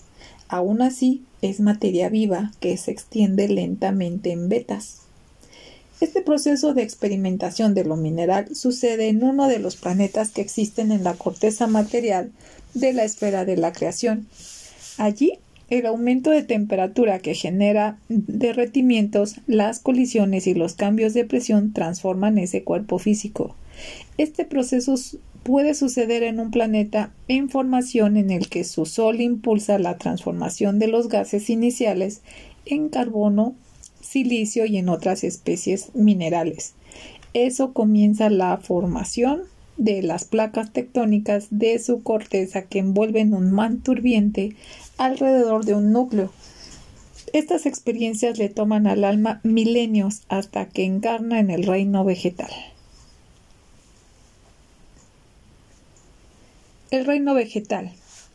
Aún 0.48 0.82
así, 0.82 1.22
es 1.42 1.60
materia 1.60 2.08
viva 2.08 2.52
que 2.60 2.76
se 2.76 2.90
extiende 2.90 3.48
lentamente 3.48 4.32
en 4.32 4.48
vetas. 4.48 5.00
Este 6.00 6.22
proceso 6.22 6.72
de 6.72 6.82
experimentación 6.82 7.74
de 7.74 7.84
lo 7.84 7.96
mineral 7.96 8.54
sucede 8.56 9.08
en 9.08 9.22
uno 9.22 9.48
de 9.48 9.58
los 9.58 9.76
planetas 9.76 10.30
que 10.30 10.40
existen 10.40 10.92
en 10.92 11.04
la 11.04 11.14
corteza 11.14 11.66
material 11.66 12.32
de 12.72 12.94
la 12.94 13.04
esfera 13.04 13.44
de 13.44 13.58
la 13.58 13.72
creación. 13.72 14.26
Allí, 14.96 15.38
el 15.68 15.86
aumento 15.86 16.30
de 16.30 16.42
temperatura 16.42 17.18
que 17.18 17.34
genera 17.34 17.98
derretimientos, 18.08 19.36
las 19.46 19.78
colisiones 19.78 20.46
y 20.46 20.54
los 20.54 20.74
cambios 20.74 21.12
de 21.14 21.24
presión 21.24 21.72
transforman 21.72 22.38
ese 22.38 22.64
cuerpo 22.64 22.98
físico. 22.98 23.54
Este 24.18 24.44
proceso 24.44 24.94
puede 25.42 25.74
suceder 25.74 26.22
en 26.22 26.40
un 26.40 26.50
planeta 26.50 27.12
en 27.28 27.48
formación 27.48 28.16
en 28.16 28.30
el 28.30 28.48
que 28.48 28.64
su 28.64 28.86
Sol 28.86 29.20
impulsa 29.20 29.78
la 29.78 29.96
transformación 29.96 30.78
de 30.78 30.88
los 30.88 31.08
gases 31.08 31.50
iniciales 31.50 32.22
en 32.66 32.88
carbono, 32.88 33.54
silicio 34.00 34.66
y 34.66 34.76
en 34.76 34.88
otras 34.88 35.24
especies 35.24 35.94
minerales. 35.94 36.74
Eso 37.32 37.72
comienza 37.72 38.28
la 38.28 38.56
formación 38.58 39.42
de 39.76 40.02
las 40.02 40.24
placas 40.24 40.72
tectónicas 40.72 41.46
de 41.50 41.78
su 41.78 42.02
corteza 42.02 42.62
que 42.62 42.80
envuelven 42.80 43.32
un 43.32 43.50
manto 43.50 43.92
turbiente 43.92 44.54
alrededor 44.98 45.64
de 45.64 45.74
un 45.74 45.92
núcleo. 45.92 46.30
Estas 47.32 47.64
experiencias 47.64 48.38
le 48.38 48.48
toman 48.48 48.86
al 48.86 49.04
alma 49.04 49.40
milenios 49.42 50.22
hasta 50.28 50.68
que 50.68 50.84
encarna 50.84 51.38
en 51.38 51.50
el 51.50 51.62
reino 51.62 52.04
vegetal. 52.04 52.50
El 56.90 57.04
reino 57.04 57.34
vegetal, 57.34 57.92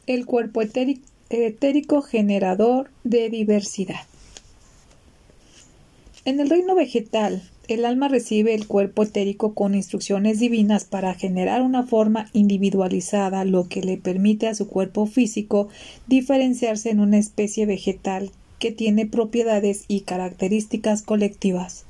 el 0.07 0.25
cuerpo 0.25 0.61
etérico 0.61 2.01
generador 2.01 2.89
de 3.03 3.29
diversidad. 3.29 3.99
En 6.23 6.39
el 6.39 6.49
reino 6.49 6.73
vegetal, 6.73 7.43
el 7.67 7.83
alma 7.83 8.07
recibe 8.07 8.53
el 8.53 8.65
cuerpo 8.65 9.03
etérico 9.03 9.53
con 9.53 9.75
instrucciones 9.75 10.39
divinas 10.39 10.85
para 10.85 11.15
generar 11.15 11.63
una 11.63 11.83
forma 11.83 12.29
individualizada, 12.31 13.43
lo 13.43 13.67
que 13.67 13.81
le 13.81 13.97
permite 13.97 14.47
a 14.47 14.55
su 14.55 14.69
cuerpo 14.69 15.05
físico 15.05 15.67
diferenciarse 16.07 16.91
en 16.91 17.01
una 17.01 17.17
especie 17.17 17.65
vegetal 17.65 18.31
que 18.59 18.71
tiene 18.71 19.05
propiedades 19.05 19.83
y 19.89 20.01
características 20.01 21.01
colectivas. 21.01 21.84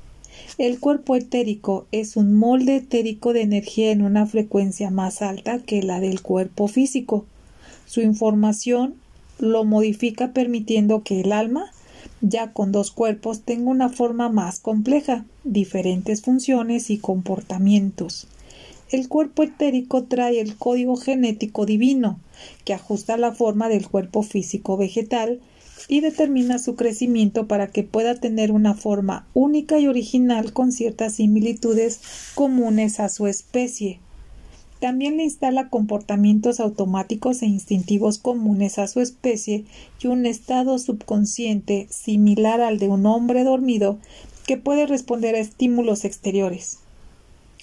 El 0.58 0.80
cuerpo 0.80 1.16
etérico 1.16 1.86
es 1.92 2.16
un 2.16 2.34
molde 2.34 2.76
etérico 2.76 3.32
de 3.32 3.42
energía 3.42 3.90
en 3.90 4.02
una 4.02 4.26
frecuencia 4.26 4.90
más 4.90 5.22
alta 5.22 5.58
que 5.58 5.82
la 5.82 6.00
del 6.00 6.22
cuerpo 6.22 6.68
físico. 6.68 7.26
Su 7.86 8.00
información 8.00 8.94
lo 9.38 9.64
modifica 9.64 10.32
permitiendo 10.32 11.02
que 11.02 11.20
el 11.20 11.32
alma 11.32 11.72
ya 12.20 12.52
con 12.52 12.72
dos 12.72 12.90
cuerpos 12.90 13.42
tengo 13.42 13.70
una 13.70 13.88
forma 13.88 14.28
más 14.28 14.60
compleja, 14.60 15.24
diferentes 15.44 16.22
funciones 16.22 16.90
y 16.90 16.98
comportamientos. 16.98 18.26
El 18.90 19.08
cuerpo 19.08 19.42
etérico 19.42 20.04
trae 20.04 20.40
el 20.40 20.56
código 20.56 20.96
genético 20.96 21.66
divino, 21.66 22.18
que 22.64 22.72
ajusta 22.72 23.16
la 23.16 23.32
forma 23.32 23.68
del 23.68 23.88
cuerpo 23.88 24.22
físico 24.22 24.76
vegetal 24.76 25.40
y 25.88 26.00
determina 26.00 26.58
su 26.58 26.74
crecimiento 26.74 27.46
para 27.46 27.68
que 27.68 27.82
pueda 27.82 28.14
tener 28.14 28.52
una 28.52 28.74
forma 28.74 29.26
única 29.34 29.78
y 29.78 29.86
original 29.86 30.52
con 30.52 30.72
ciertas 30.72 31.14
similitudes 31.14 32.00
comunes 32.34 33.00
a 33.00 33.08
su 33.08 33.26
especie. 33.26 34.00
También 34.80 35.16
le 35.16 35.24
instala 35.24 35.70
comportamientos 35.70 36.60
automáticos 36.60 37.42
e 37.42 37.46
instintivos 37.46 38.18
comunes 38.18 38.78
a 38.78 38.86
su 38.88 39.00
especie 39.00 39.64
y 40.02 40.06
un 40.06 40.26
estado 40.26 40.78
subconsciente 40.78 41.86
similar 41.90 42.60
al 42.60 42.78
de 42.78 42.88
un 42.88 43.06
hombre 43.06 43.42
dormido 43.44 43.98
que 44.46 44.58
puede 44.58 44.86
responder 44.86 45.34
a 45.34 45.40
estímulos 45.40 46.04
exteriores. 46.04 46.78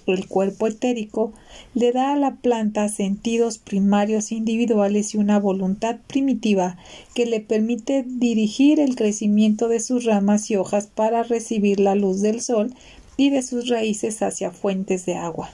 El 0.05 0.27
cuerpo 0.27 0.67
etérico 0.67 1.31
le 1.74 1.91
da 1.93 2.12
a 2.12 2.17
la 2.17 2.36
planta 2.36 2.89
sentidos 2.89 3.57
primarios 3.57 4.31
individuales 4.31 5.13
y 5.13 5.17
una 5.17 5.39
voluntad 5.39 5.98
primitiva 6.07 6.77
que 7.13 7.25
le 7.25 7.39
permite 7.39 8.03
dirigir 8.05 8.79
el 8.79 8.95
crecimiento 8.95 9.69
de 9.69 9.79
sus 9.79 10.03
ramas 10.03 10.51
y 10.51 10.57
hojas 10.57 10.88
para 10.88 11.24
recibir 11.24 11.79
la 11.79 11.95
luz 11.95 12.22
del 12.22 12.41
sol 12.41 12.74
y 13.15 13.29
de 13.29 13.41
sus 13.43 13.69
raíces 13.69 14.22
hacia 14.22 14.51
fuentes 14.51 15.05
de 15.05 15.15
agua. 15.15 15.51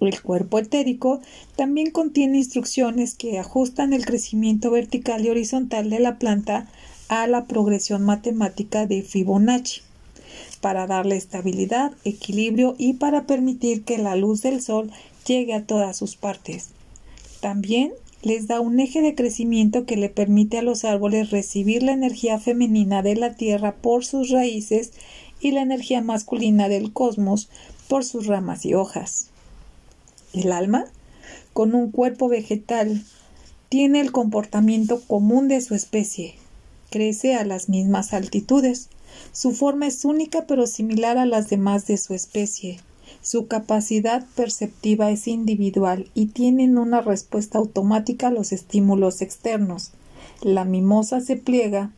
El 0.00 0.22
cuerpo 0.22 0.58
etérico 0.58 1.20
también 1.56 1.90
contiene 1.90 2.38
instrucciones 2.38 3.14
que 3.14 3.38
ajustan 3.38 3.92
el 3.92 4.06
crecimiento 4.06 4.70
vertical 4.70 5.24
y 5.24 5.28
horizontal 5.28 5.90
de 5.90 6.00
la 6.00 6.18
planta 6.18 6.68
a 7.08 7.26
la 7.26 7.44
progresión 7.44 8.02
matemática 8.02 8.86
de 8.86 9.02
Fibonacci, 9.02 9.82
para 10.60 10.86
darle 10.86 11.16
estabilidad, 11.16 11.92
equilibrio 12.04 12.74
y 12.78 12.94
para 12.94 13.26
permitir 13.26 13.84
que 13.84 13.98
la 13.98 14.16
luz 14.16 14.42
del 14.42 14.62
sol 14.62 14.90
llegue 15.26 15.54
a 15.54 15.64
todas 15.64 15.96
sus 15.96 16.16
partes. 16.16 16.70
También 17.40 17.92
les 18.22 18.46
da 18.46 18.60
un 18.60 18.78
eje 18.80 19.00
de 19.00 19.14
crecimiento 19.14 19.86
que 19.86 19.96
le 19.96 20.10
permite 20.10 20.58
a 20.58 20.62
los 20.62 20.84
árboles 20.84 21.30
recibir 21.30 21.82
la 21.82 21.92
energía 21.92 22.38
femenina 22.38 23.02
de 23.02 23.16
la 23.16 23.34
tierra 23.34 23.76
por 23.76 24.04
sus 24.04 24.30
raíces 24.30 24.92
y 25.40 25.52
la 25.52 25.62
energía 25.62 26.02
masculina 26.02 26.68
del 26.68 26.92
cosmos 26.92 27.48
por 27.88 28.04
sus 28.04 28.26
ramas 28.26 28.66
y 28.66 28.74
hojas. 28.74 29.28
El 30.34 30.52
alma, 30.52 30.84
con 31.54 31.74
un 31.74 31.90
cuerpo 31.90 32.28
vegetal, 32.28 33.02
tiene 33.70 34.00
el 34.00 34.12
comportamiento 34.12 35.00
común 35.00 35.48
de 35.48 35.60
su 35.60 35.74
especie. 35.74 36.34
Crece 36.90 37.34
a 37.34 37.44
las 37.44 37.68
mismas 37.68 38.12
altitudes. 38.12 38.88
Su 39.32 39.52
forma 39.52 39.86
es 39.86 40.04
única 40.04 40.46
pero 40.46 40.66
similar 40.66 41.18
a 41.18 41.26
las 41.26 41.48
demás 41.48 41.86
de 41.86 41.96
su 41.96 42.14
especie. 42.14 42.80
Su 43.22 43.46
capacidad 43.46 44.26
perceptiva 44.34 45.10
es 45.10 45.28
individual 45.28 46.10
y 46.14 46.26
tienen 46.26 46.78
una 46.78 47.00
respuesta 47.00 47.58
automática 47.58 48.28
a 48.28 48.30
los 48.30 48.52
estímulos 48.52 49.20
externos. 49.20 49.92
La 50.42 50.64
mimosa 50.64 51.20
se 51.20 51.36
pliega, 51.36 51.90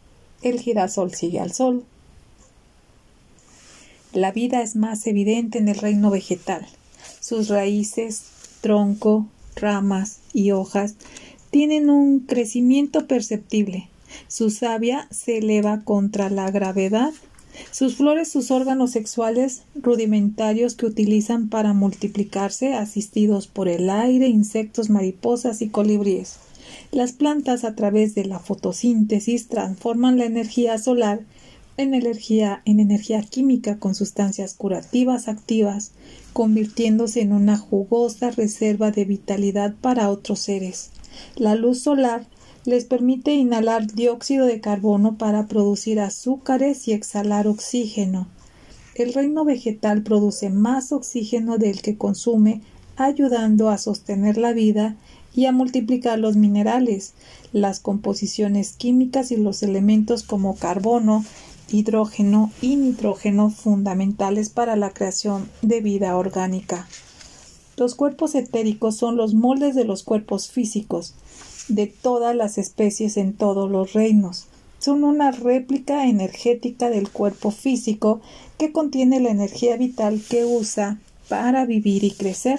el 0.43 0.61
girasol 0.61 1.15
sigue 1.15 1.41
al 1.41 1.53
sol. 1.53 1.85
La 4.13 4.33
vida 4.33 4.63
es 4.63 4.77
más 4.77 5.07
evidente 5.07 5.59
en 5.59 5.69
el 5.69 5.77
reino 5.77 6.11
vegetal. 6.11 6.67
Sus 7.21 7.49
raíces, 7.49 8.25
tronco, 8.61 9.27
ramas 9.55 10.19
y 10.33 10.51
hojas 10.51 10.97
tienen 11.51 11.89
un 11.89 12.21
crecimiento 12.21 13.07
perceptible. 13.07 13.89
Su 14.29 14.51
savia 14.51 15.09
se 15.11 15.39
eleva 15.39 15.83
contra 15.85 16.31
la 16.31 16.51
gravedad. 16.51 17.13
Sus 17.71 17.97
flores, 17.97 18.29
sus 18.29 18.51
órganos 18.51 18.93
sexuales 18.93 19.63
rudimentarios 19.75 20.75
que 20.75 20.87
utilizan 20.87 21.49
para 21.49 21.73
multiplicarse, 21.75 22.75
asistidos 22.75 23.47
por 23.47 23.69
el 23.69 23.91
aire, 23.91 24.29
insectos, 24.29 24.89
mariposas 24.91 25.61
y 25.61 25.69
colibríes. 25.69 26.37
Las 26.91 27.13
plantas, 27.13 27.65
a 27.65 27.75
través 27.75 28.15
de 28.15 28.25
la 28.25 28.39
fotosíntesis, 28.39 29.49
transforman 29.49 30.19
la 30.19 30.25
energía 30.25 30.79
solar 30.79 31.21
en 31.77 31.95
energía, 31.95 32.63
en 32.65 32.81
energía 32.81 33.23
química 33.23 33.79
con 33.79 33.95
sustancias 33.95 34.55
curativas 34.55 35.29
activas, 35.29 35.93
convirtiéndose 36.33 37.21
en 37.21 37.33
una 37.33 37.57
jugosa 37.57 38.31
reserva 38.31 38.91
de 38.91 39.05
vitalidad 39.05 39.75
para 39.81 40.11
otros 40.11 40.41
seres. 40.41 40.91
La 41.37 41.55
luz 41.55 41.81
solar 41.81 42.27
les 42.65 42.85
permite 42.85 43.35
inhalar 43.35 43.89
dióxido 43.89 44.47
de 44.47 44.61
carbono 44.61 45.17
para 45.19 45.49
producir 45.49 45.99
azúcares 45.99 46.87
y 46.87 46.93
exhalar 46.93 47.49
oxígeno. 47.49 48.29
El 48.95 49.15
reino 49.15 49.45
vegetal 49.45 50.03
produce 50.03 50.49
más 50.49 50.93
oxígeno 50.93 51.59
del 51.59 51.83
que 51.83 51.97
consume, 51.97 52.61
ayudando 52.97 53.69
a 53.69 53.79
sostener 53.79 54.37
la 54.37 54.53
vida 54.53 54.97
y 55.35 55.47
a 55.47 55.53
multiplicar 55.53 56.19
los 56.19 56.37
minerales, 56.37 57.15
las 57.53 57.81
composiciones 57.81 58.75
químicas 58.75 59.33
y 59.33 59.37
los 59.37 59.63
elementos 59.63 60.23
como 60.23 60.55
carbono, 60.55 61.25
hidrógeno 61.71 62.53
y 62.61 62.77
nitrógeno 62.77 63.51
fundamentales 63.51 64.51
para 64.51 64.77
la 64.77 64.91
creación 64.91 65.49
de 65.63 65.81
vida 65.81 66.17
orgánica. 66.17 66.87
Los 67.77 67.95
cuerpos 67.95 68.35
etéricos 68.35 68.97
son 68.97 69.17
los 69.17 69.35
moldes 69.35 69.75
de 69.75 69.85
los 69.85 70.03
cuerpos 70.05 70.49
físicos 70.51 71.15
de 71.69 71.87
todas 71.87 72.35
las 72.35 72.59
especies 72.59 73.17
en 73.17 73.35
todos 73.35 73.71
los 73.71 73.93
reinos. 73.93 74.47
son 74.79 75.05
una 75.05 75.31
réplica 75.31 76.09
energética 76.09 76.91
del 76.91 77.09
cuerpo 77.09 77.53
físico 77.53 78.21
que 78.59 78.73
contiene 78.73 79.21
la 79.21 79.31
energía 79.31 79.77
vital 79.77 80.21
que 80.29 80.45
usa 80.45 80.99
para 81.29 81.65
vivir 81.67 82.03
y 82.03 82.11
crecer. 82.11 82.59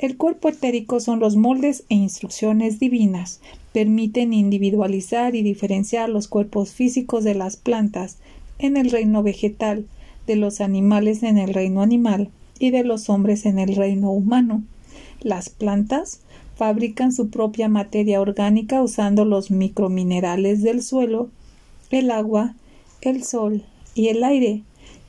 El 0.00 0.16
cuerpo 0.16 0.48
etérico 0.48 0.98
son 0.98 1.20
los 1.20 1.36
moldes 1.36 1.84
e 1.88 1.94
instrucciones 1.94 2.80
divinas, 2.80 3.40
permiten 3.72 4.32
individualizar 4.32 5.36
y 5.36 5.42
diferenciar 5.42 6.08
los 6.08 6.26
cuerpos 6.26 6.72
físicos 6.72 7.22
de 7.22 7.34
las 7.34 7.56
plantas 7.56 8.16
en 8.58 8.76
el 8.76 8.90
reino 8.90 9.22
vegetal, 9.22 9.86
de 10.26 10.36
los 10.36 10.60
animales 10.60 11.22
en 11.22 11.38
el 11.38 11.54
reino 11.54 11.82
animal 11.82 12.30
y 12.58 12.70
de 12.70 12.82
los 12.82 13.08
hombres 13.08 13.46
en 13.46 13.58
el 13.58 13.76
reino 13.76 14.10
humano. 14.10 14.62
Las 15.20 15.48
plantas 15.48 16.20
fabrican 16.60 17.10
su 17.10 17.30
propia 17.30 17.70
materia 17.70 18.20
orgánica 18.20 18.82
usando 18.82 19.24
los 19.24 19.50
microminerales 19.50 20.60
del 20.60 20.82
suelo, 20.82 21.30
el 21.90 22.10
agua, 22.10 22.54
el 23.00 23.24
sol 23.24 23.64
y 23.94 24.08
el 24.08 24.22
aire. 24.22 24.62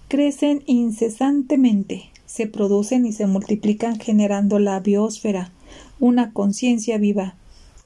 Crecen 0.07 0.63
incesantemente, 0.65 2.03
se 2.25 2.47
producen 2.47 3.05
y 3.05 3.11
se 3.11 3.27
multiplican 3.27 3.99
generando 3.99 4.59
la 4.59 4.79
biosfera, 4.79 5.51
una 5.99 6.31
conciencia 6.31 6.97
viva. 6.97 7.35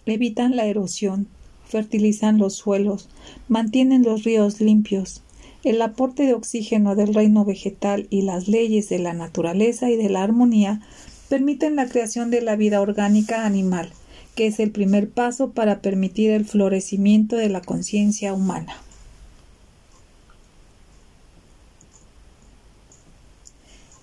Evitan 0.06 0.56
la 0.56 0.68
erosión, 0.68 1.28
fertilizan 1.66 2.38
los 2.38 2.54
suelos, 2.54 3.10
mantienen 3.48 4.04
los 4.04 4.26
ríos 4.26 4.62
limpios. 4.62 5.24
El 5.64 5.82
aporte 5.82 6.28
de 6.28 6.36
oxígeno 6.36 6.96
del 6.96 7.16
reino 7.16 7.46
vegetal 7.46 8.06
y 8.12 8.22
las 8.22 8.48
leyes 8.48 8.90
de 8.90 9.00
la 9.00 9.14
naturaleza 9.14 9.90
y 9.90 9.96
de 9.96 10.10
la 10.10 10.22
armonía 10.22 10.82
permiten 11.30 11.76
la 11.76 11.88
creación 11.88 12.32
de 12.32 12.42
la 12.42 12.56
vida 12.56 12.82
orgánica 12.82 13.46
animal, 13.46 13.92
que 14.36 14.48
es 14.48 14.60
el 14.60 14.72
primer 14.72 15.10
paso 15.10 15.52
para 15.52 15.82
permitir 15.82 16.32
el 16.32 16.46
florecimiento 16.46 17.36
de 17.36 17.50
la 17.50 17.62
conciencia 17.62 18.34
humana. 18.34 18.76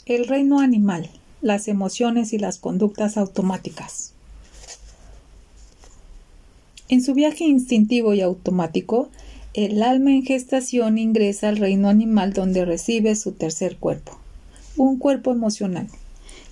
El 0.06 0.26
reino 0.26 0.60
animal, 0.60 1.08
las 1.42 1.68
emociones 1.68 2.32
y 2.32 2.38
las 2.38 2.58
conductas 2.58 3.16
automáticas. 3.16 4.14
En 6.88 7.02
su 7.02 7.14
viaje 7.14 7.44
instintivo 7.44 8.12
y 8.12 8.20
automático, 8.20 9.08
el 9.54 9.82
alma 9.82 10.10
en 10.10 10.24
gestación 10.24 10.98
ingresa 10.98 11.48
al 11.48 11.58
reino 11.58 11.88
animal 11.88 12.32
donde 12.32 12.64
recibe 12.64 13.14
su 13.16 13.32
tercer 13.32 13.76
cuerpo, 13.76 14.18
un 14.76 14.98
cuerpo 14.98 15.30
emocional, 15.30 15.88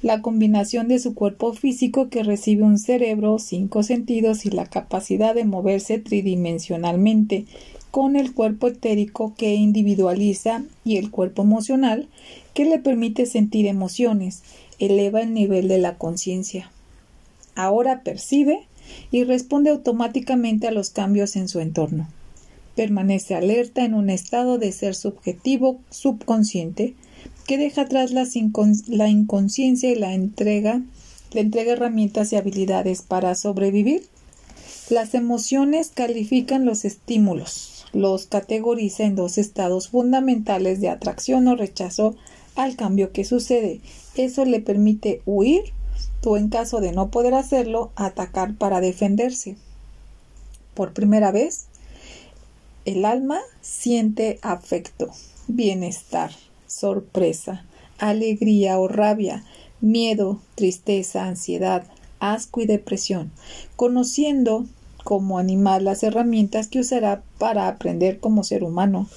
la 0.03 0.23
combinación 0.23 0.89
de 0.89 0.99
su 0.99 1.15
cuerpo 1.15 1.53
físico 1.53 2.09
que 2.09 2.23
recibe 2.23 2.63
un 2.63 2.79
cerebro, 2.79 3.39
cinco 3.39 3.83
sentidos 3.83 4.47
y 4.47 4.51
la 4.51 4.67
capacidad 4.67 5.35
de 5.35 5.45
moverse 5.45 5.99
tridimensionalmente 5.99 7.45
con 7.91 8.17
el 8.17 8.33
cuerpo 8.33 8.69
etérico 8.69 9.35
que 9.37 9.55
individualiza 9.55 10.63
y 10.85 10.97
el 10.97 11.11
cuerpo 11.11 11.43
emocional 11.43 12.09
que 12.55 12.65
le 12.65 12.79
permite 12.79 13.27
sentir 13.27 13.67
emociones, 13.67 14.43
eleva 14.79 15.21
el 15.21 15.35
nivel 15.35 15.69
de 15.69 15.79
la 15.79 15.99
conciencia. 15.99 16.71
Ahora 17.55 18.03
percibe 18.03 18.61
y 19.11 19.25
responde 19.25 19.71
automáticamente 19.71 20.67
a 20.67 20.73
los 20.73 20.91
cambios 20.91 21.37
en 21.37 21.49
su 21.49 21.61
entorno. 21.61 22.09
Permanece 22.75 23.35
alerta 23.35 23.85
en 23.85 23.95
un 23.95 24.09
estado 24.09 24.57
de 24.57 24.73
ser 24.73 24.95
subjetivo 24.95 25.79
subconsciente 25.91 26.95
que 27.47 27.59
deja 27.59 27.83
atrás 27.83 28.13
la, 28.13 28.27
la 28.89 29.09
inconsciencia 29.09 29.91
y 29.91 29.95
la 29.95 30.15
entrega, 30.15 30.83
le 31.33 31.41
entrega 31.41 31.73
herramientas 31.73 32.33
y 32.33 32.37
habilidades 32.37 33.03
para 33.03 33.35
sobrevivir. 33.35 34.07
Las 34.89 35.15
emociones 35.15 35.91
califican 35.95 36.65
los 36.65 36.85
estímulos, 36.85 37.87
los 37.93 38.27
categoriza 38.27 39.05
en 39.05 39.15
dos 39.15 39.39
estados 39.39 39.89
fundamentales 39.89 40.81
de 40.81 40.89
atracción 40.89 41.47
o 41.49 41.57
rechazo 41.57 42.17
al 42.57 42.77
cambio 42.77 43.13
que 43.13 43.25
sucede. 43.25 43.81
Eso 44.17 44.45
le 44.45 44.61
permite 44.61 45.23
huir 45.27 45.73
o 46.25 46.37
en 46.37 46.49
caso 46.49 46.81
de 46.81 46.93
no 46.93 47.11
poder 47.11 47.35
hacerlo, 47.35 47.93
atacar 47.97 48.55
para 48.55 48.81
defenderse. 48.81 49.57
Por 50.75 50.93
primera 50.93 51.31
vez, 51.31 51.67
el 52.85 53.05
alma 53.05 53.41
siente 53.61 54.39
afecto, 54.43 55.11
bienestar, 55.49 56.33
sorpresa, 56.71 57.65
alegría 57.99 58.79
o 58.79 58.87
rabia, 58.87 59.45
miedo, 59.81 60.41
tristeza, 60.55 61.27
ansiedad, 61.27 61.85
asco 62.21 62.61
y 62.61 62.67
depresión, 62.67 63.33
conociendo 63.77 64.67
como 65.03 65.39
animal 65.39 65.85
las 65.85 66.03
herramientas 66.03 66.69
que 66.69 66.79
usará 66.79 67.23
para 67.39 67.67
aprender 67.67 68.21
como 68.21 68.45
ser 68.45 68.63
humano. 68.63 69.09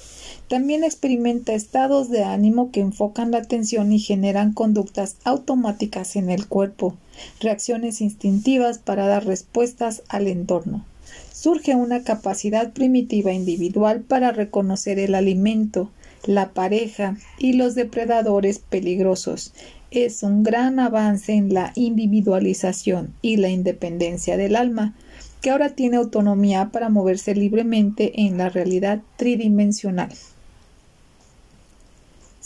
También 0.48 0.82
experimenta 0.82 1.54
estados 1.54 2.10
de 2.10 2.24
ánimo 2.24 2.70
que 2.72 2.80
enfocan 2.80 3.30
la 3.30 3.38
atención 3.38 3.92
y 3.92 3.98
generan 3.98 4.52
conductas 4.52 5.16
automáticas 5.24 6.16
en 6.16 6.30
el 6.30 6.48
cuerpo, 6.48 6.96
reacciones 7.40 8.00
instintivas 8.00 8.78
para 8.78 9.06
dar 9.06 9.26
respuestas 9.26 10.02
al 10.08 10.26
entorno. 10.26 10.84
Surge 11.32 11.76
una 11.76 12.02
capacidad 12.02 12.72
primitiva 12.72 13.32
individual 13.32 14.00
para 14.00 14.32
reconocer 14.32 14.98
el 14.98 15.14
alimento, 15.14 15.90
la 16.26 16.52
pareja 16.52 17.16
y 17.38 17.54
los 17.54 17.74
depredadores 17.74 18.58
peligrosos. 18.58 19.52
Es 19.90 20.22
un 20.22 20.42
gran 20.42 20.80
avance 20.80 21.32
en 21.32 21.54
la 21.54 21.72
individualización 21.74 23.14
y 23.22 23.36
la 23.36 23.48
independencia 23.48 24.36
del 24.36 24.56
alma, 24.56 24.94
que 25.40 25.50
ahora 25.50 25.70
tiene 25.70 25.96
autonomía 25.96 26.70
para 26.72 26.88
moverse 26.88 27.34
libremente 27.34 28.22
en 28.22 28.38
la 28.38 28.48
realidad 28.48 29.02
tridimensional 29.16 30.10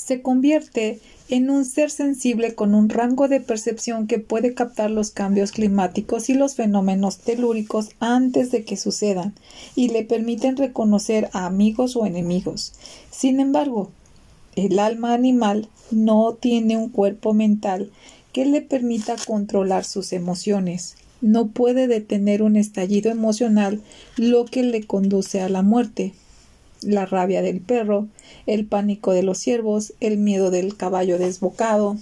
se 0.08 0.22
convierte 0.22 1.00
en 1.28 1.50
un 1.50 1.66
ser 1.66 1.90
sensible 1.90 2.54
con 2.54 2.74
un 2.74 2.88
rango 2.88 3.28
de 3.28 3.40
percepción 3.40 4.06
que 4.06 4.18
puede 4.18 4.54
captar 4.54 4.90
los 4.90 5.10
cambios 5.10 5.52
climáticos 5.52 6.30
y 6.30 6.34
los 6.34 6.54
fenómenos 6.54 7.18
telúricos 7.18 7.90
antes 8.00 8.50
de 8.50 8.64
que 8.64 8.78
sucedan 8.78 9.34
y 9.76 9.90
le 9.90 10.04
permiten 10.04 10.56
reconocer 10.56 11.28
a 11.34 11.44
amigos 11.44 11.94
o 11.94 12.06
enemigos. 12.06 12.72
Sin 13.10 13.38
embargo, 13.38 13.90
el 14.56 14.78
alma 14.78 15.12
animal 15.12 15.68
no 15.90 16.32
tiene 16.32 16.78
un 16.78 16.88
cuerpo 16.88 17.34
mental 17.34 17.90
que 18.32 18.46
le 18.46 18.62
permita 18.62 19.14
controlar 19.26 19.84
sus 19.84 20.14
emociones. 20.14 20.96
No 21.20 21.48
puede 21.48 21.86
detener 21.86 22.42
un 22.42 22.56
estallido 22.56 23.10
emocional, 23.10 23.82
lo 24.16 24.46
que 24.46 24.62
le 24.62 24.86
conduce 24.86 25.42
a 25.42 25.50
la 25.50 25.60
muerte 25.60 26.14
la 26.82 27.06
rabia 27.06 27.42
del 27.42 27.60
perro, 27.60 28.08
el 28.46 28.66
pánico 28.66 29.12
de 29.12 29.22
los 29.22 29.38
ciervos, 29.38 29.94
el 30.00 30.18
miedo 30.18 30.50
del 30.50 30.76
caballo 30.76 31.18
desbocado. 31.18 31.96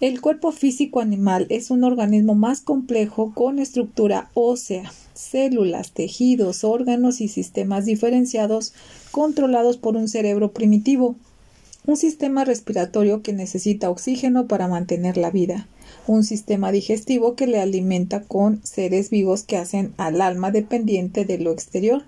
El 0.00 0.20
cuerpo 0.20 0.52
físico 0.52 1.00
animal 1.00 1.46
es 1.48 1.70
un 1.70 1.82
organismo 1.82 2.34
más 2.34 2.60
complejo 2.60 3.32
con 3.34 3.58
estructura 3.58 4.30
ósea, 4.34 4.92
células, 5.14 5.92
tejidos, 5.92 6.64
órganos 6.64 7.20
y 7.22 7.28
sistemas 7.28 7.86
diferenciados 7.86 8.74
controlados 9.10 9.78
por 9.78 9.96
un 9.96 10.08
cerebro 10.08 10.52
primitivo, 10.52 11.16
un 11.86 11.96
sistema 11.96 12.44
respiratorio 12.44 13.22
que 13.22 13.32
necesita 13.32 13.88
oxígeno 13.88 14.46
para 14.48 14.68
mantener 14.68 15.16
la 15.16 15.30
vida, 15.30 15.66
un 16.06 16.24
sistema 16.24 16.72
digestivo 16.72 17.34
que 17.34 17.46
le 17.46 17.60
alimenta 17.60 18.22
con 18.22 18.60
seres 18.66 19.08
vivos 19.08 19.44
que 19.44 19.56
hacen 19.56 19.94
al 19.96 20.20
alma 20.20 20.50
dependiente 20.50 21.24
de 21.24 21.38
lo 21.38 21.52
exterior, 21.52 22.02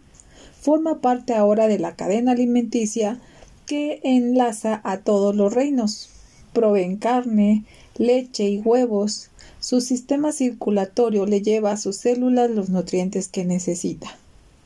forma 0.60 1.00
parte 1.00 1.34
ahora 1.34 1.68
de 1.68 1.78
la 1.78 1.94
cadena 1.96 2.32
alimenticia 2.32 3.18
que 3.66 4.00
enlaza 4.02 4.80
a 4.84 4.98
todos 4.98 5.36
los 5.36 5.52
reinos. 5.52 6.10
Proveen 6.52 6.96
carne, 6.96 7.64
leche 7.96 8.48
y 8.48 8.58
huevos. 8.60 9.28
Su 9.60 9.80
sistema 9.80 10.32
circulatorio 10.32 11.26
le 11.26 11.42
lleva 11.42 11.72
a 11.72 11.76
sus 11.76 11.96
células 11.96 12.50
los 12.50 12.70
nutrientes 12.70 13.28
que 13.28 13.44
necesita. 13.44 14.16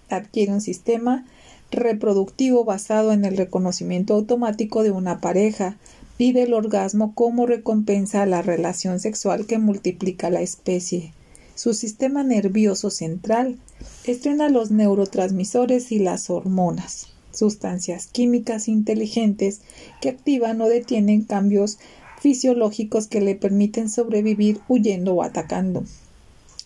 Adquiere 0.09 0.53
un 0.53 0.61
sistema 0.61 1.27
reproductivo 1.71 2.65
basado 2.65 3.13
en 3.13 3.25
el 3.25 3.37
reconocimiento 3.37 4.15
automático 4.15 4.83
de 4.83 4.91
una 4.91 5.21
pareja. 5.21 5.77
Pide 6.17 6.43
el 6.43 6.55
orgasmo 6.55 7.15
como 7.15 7.47
recompensa 7.47 8.23
a 8.23 8.27
la 8.27 8.43
relación 8.43 9.01
sexual 9.01 9.47
que 9.47 9.59
multiplica 9.59 10.31
la 10.31 10.43
especie. 10.43 11.13
Su 11.55 11.75
sistema 11.75 12.23
nervioso 12.23 12.91
central 12.91 13.59
estrena 14.05 14.49
los 14.49 14.71
neurotransmisores 14.71 15.93
y 15.93 15.99
las 15.99 16.31
hormonas, 16.31 17.09
sustancias 17.33 18.07
químicas 18.07 18.69
inteligentes 18.69 19.61
que 20.01 20.09
activan 20.09 20.61
o 20.61 20.69
detienen 20.69 21.23
cambios 21.23 21.79
fisiológicos 22.21 23.07
que 23.07 23.21
le 23.21 23.35
permiten 23.35 23.89
sobrevivir 23.89 24.61
huyendo 24.69 25.15
o 25.15 25.23
atacando. 25.23 25.85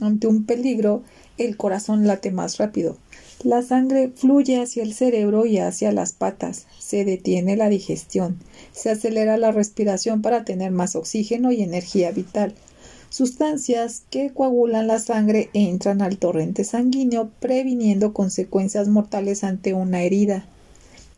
Ante 0.01 0.27
un 0.27 0.45
peligro, 0.45 1.03
el 1.39 1.57
corazón 1.57 2.07
late 2.07 2.31
más 2.31 2.59
rápido. 2.59 2.97
La 3.43 3.63
sangre 3.63 4.11
fluye 4.15 4.61
hacia 4.61 4.83
el 4.83 4.95
cerebro 4.95 5.47
y 5.47 5.59
hacia 5.59 5.93
las 5.93 6.13
patas. 6.13 6.67
Se 6.79 7.05
detiene 7.05 7.57
la 7.57 7.69
digestión. 7.69 8.39
Se 8.73 8.91
acelera 8.91 9.37
la 9.37 9.53
respiración 9.53 10.23
para 10.23 10.45
tener 10.45 10.71
más 10.71 10.97
oxígeno 10.97 11.53
y 11.53 11.63
energía 11.63 12.11
vital. 12.11 12.55
Sustancias 13.11 14.03
que 14.11 14.33
coagulan 14.33 14.89
la 14.89 14.99
sangre 14.99 15.49
entran 15.55 16.03
al 16.03 16.19
torrente 16.19 16.65
sanguíneo 16.65 17.31
previniendo 17.41 18.13
consecuencias 18.13 18.89
mortales 18.89 19.45
ante 19.45 19.75
una 19.75 20.03
herida. 20.03 20.47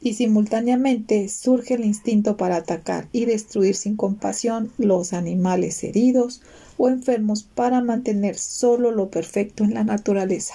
Y 0.01 0.15
simultáneamente 0.15 1.29
surge 1.29 1.75
el 1.75 1.85
instinto 1.85 2.37
para 2.37 2.57
atacar 2.57 3.09
y 3.13 3.25
destruir 3.25 3.75
sin 3.75 3.97
compasión 3.97 4.71
los 4.79 5.13
animales 5.13 5.83
heridos 5.83 6.41
o 6.77 6.89
enfermos 6.89 7.43
para 7.43 7.81
mantener 7.81 8.39
solo 8.39 8.93
lo 8.93 9.11
perfecto 9.11 9.65
en 9.65 9.75
la 9.75 9.83
naturaleza. 9.83 10.55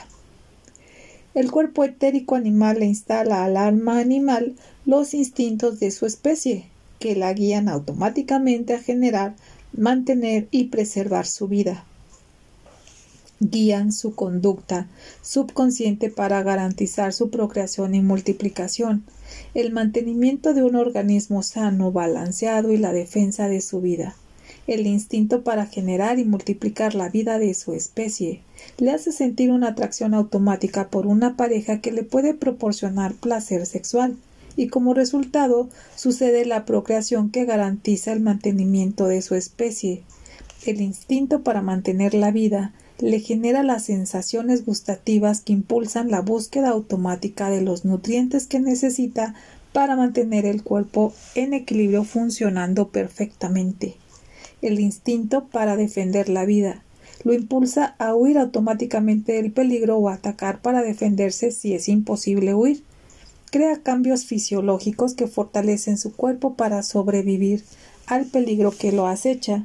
El 1.33 1.51
cuerpo 1.51 1.83
etérico 1.83 2.35
animal 2.35 2.79
le 2.79 2.85
instala 2.85 3.43
al 3.43 3.57
alma 3.57 3.99
animal 3.99 4.53
los 4.85 5.15
instintos 5.15 5.79
de 5.79 5.89
su 5.89 6.05
especie, 6.05 6.65
que 6.99 7.15
la 7.15 7.33
guían 7.33 7.67
automáticamente 7.67 8.75
a 8.75 8.79
generar, 8.79 9.35
mantener 9.73 10.47
y 10.51 10.65
preservar 10.65 11.25
su 11.25 11.47
vida. 11.47 11.85
Guían 13.39 13.91
su 13.91 14.15
conducta 14.15 14.87
subconsciente 15.21 16.09
para 16.09 16.41
garantizar 16.43 17.11
su 17.13 17.29
procreación 17.29 17.93
y 17.93 18.01
multiplicación, 18.01 19.03
el 19.53 19.71
mantenimiento 19.71 20.53
de 20.53 20.63
un 20.63 20.75
organismo 20.75 21.43
sano, 21.43 21.91
balanceado 21.91 22.71
y 22.71 22.77
la 22.77 22.93
defensa 22.93 23.49
de 23.49 23.61
su 23.61 23.81
vida 23.81 24.15
el 24.67 24.87
instinto 24.87 25.43
para 25.43 25.65
generar 25.65 26.19
y 26.19 26.25
multiplicar 26.25 26.95
la 26.95 27.09
vida 27.09 27.37
de 27.37 27.53
su 27.53 27.73
especie, 27.73 28.41
le 28.77 28.91
hace 28.91 29.11
sentir 29.11 29.51
una 29.51 29.69
atracción 29.69 30.13
automática 30.13 30.89
por 30.89 31.05
una 31.05 31.35
pareja 31.35 31.81
que 31.81 31.91
le 31.91 32.03
puede 32.03 32.33
proporcionar 32.33 33.13
placer 33.13 33.65
sexual, 33.65 34.15
y 34.55 34.67
como 34.67 34.93
resultado 34.93 35.69
sucede 35.95 36.45
la 36.45 36.65
procreación 36.65 37.29
que 37.29 37.45
garantiza 37.45 38.11
el 38.11 38.19
mantenimiento 38.19 39.07
de 39.07 39.21
su 39.21 39.35
especie. 39.35 40.03
El 40.65 40.81
instinto 40.81 41.43
para 41.43 41.61
mantener 41.61 42.13
la 42.13 42.31
vida 42.31 42.73
le 42.99 43.19
genera 43.19 43.63
las 43.63 43.85
sensaciones 43.85 44.65
gustativas 44.65 45.41
que 45.41 45.53
impulsan 45.53 46.11
la 46.11 46.21
búsqueda 46.21 46.69
automática 46.69 47.49
de 47.49 47.61
los 47.61 47.85
nutrientes 47.85 48.47
que 48.47 48.59
necesita 48.59 49.35
para 49.73 49.95
mantener 49.95 50.45
el 50.45 50.63
cuerpo 50.63 51.13
en 51.35 51.53
equilibrio 51.53 52.03
funcionando 52.03 52.89
perfectamente 52.89 53.97
el 54.63 54.79
instinto 54.79 55.47
para 55.49 55.75
defender 55.75 56.29
la 56.29 56.45
vida. 56.45 56.83
Lo 57.23 57.33
impulsa 57.33 57.95
a 57.99 58.15
huir 58.15 58.37
automáticamente 58.37 59.33
del 59.33 59.51
peligro 59.51 59.97
o 59.97 60.09
atacar 60.09 60.61
para 60.61 60.81
defenderse 60.81 61.51
si 61.51 61.73
es 61.73 61.89
imposible 61.89 62.53
huir. 62.53 62.83
Crea 63.53 63.83
cambios 63.83 64.25
fisiológicos 64.25 65.13
que 65.13 65.27
fortalecen 65.27 65.99
su 65.99 66.15
cuerpo 66.15 66.55
para 66.55 66.81
sobrevivir 66.81 67.63
al 68.07 68.25
peligro 68.25 68.71
que 68.71 68.91
lo 68.91 69.05
acecha. 69.05 69.63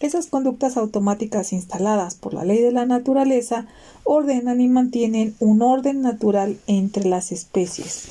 Esas 0.00 0.28
conductas 0.28 0.78
automáticas 0.78 1.52
instaladas 1.52 2.14
por 2.14 2.32
la 2.32 2.46
ley 2.46 2.62
de 2.62 2.72
la 2.72 2.86
naturaleza 2.86 3.66
ordenan 4.02 4.62
y 4.62 4.68
mantienen 4.68 5.34
un 5.40 5.60
orden 5.60 6.00
natural 6.00 6.56
entre 6.66 7.06
las 7.06 7.30
especies. 7.30 8.04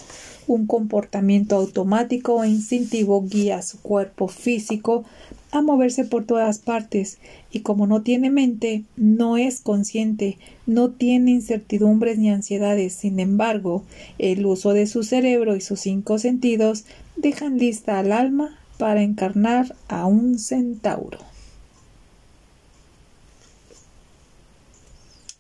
Un 0.46 0.68
comportamiento 0.68 1.56
automático 1.56 2.44
e 2.44 2.50
instintivo 2.50 3.24
guía 3.24 3.64
su 3.64 3.82
cuerpo 3.82 4.28
físico 4.28 5.04
a 5.52 5.62
moverse 5.62 6.04
por 6.04 6.26
todas 6.26 6.60
partes 6.60 7.20
y 7.52 7.62
como 7.62 7.88
no 7.88 8.02
tiene 8.02 8.30
mente, 8.30 8.84
no 8.96 9.38
es 9.38 9.62
consciente, 9.62 10.38
no 10.66 10.90
tiene 10.90 11.32
incertidumbres 11.32 12.18
ni 12.18 12.30
ansiedades. 12.30 12.94
Sin 12.94 13.20
embargo, 13.20 13.84
el 14.18 14.46
uso 14.46 14.74
de 14.74 14.88
su 14.88 15.04
cerebro 15.04 15.56
y 15.56 15.62
sus 15.62 15.80
cinco 15.80 16.20
sentidos 16.20 16.86
dejan 17.16 17.58
lista 17.58 18.00
al 18.00 18.12
alma 18.12 18.60
para 18.78 19.02
encarnar 19.02 19.76
a 19.88 20.06
un 20.06 20.38
centauro. 20.40 21.20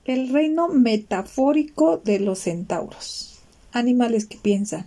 El 0.06 0.30
reino 0.30 0.70
metafórico 0.70 1.98
de 1.98 2.20
los 2.20 2.40
centauros. 2.40 3.40
Animales 3.74 4.26
que 4.26 4.38
piensan, 4.38 4.86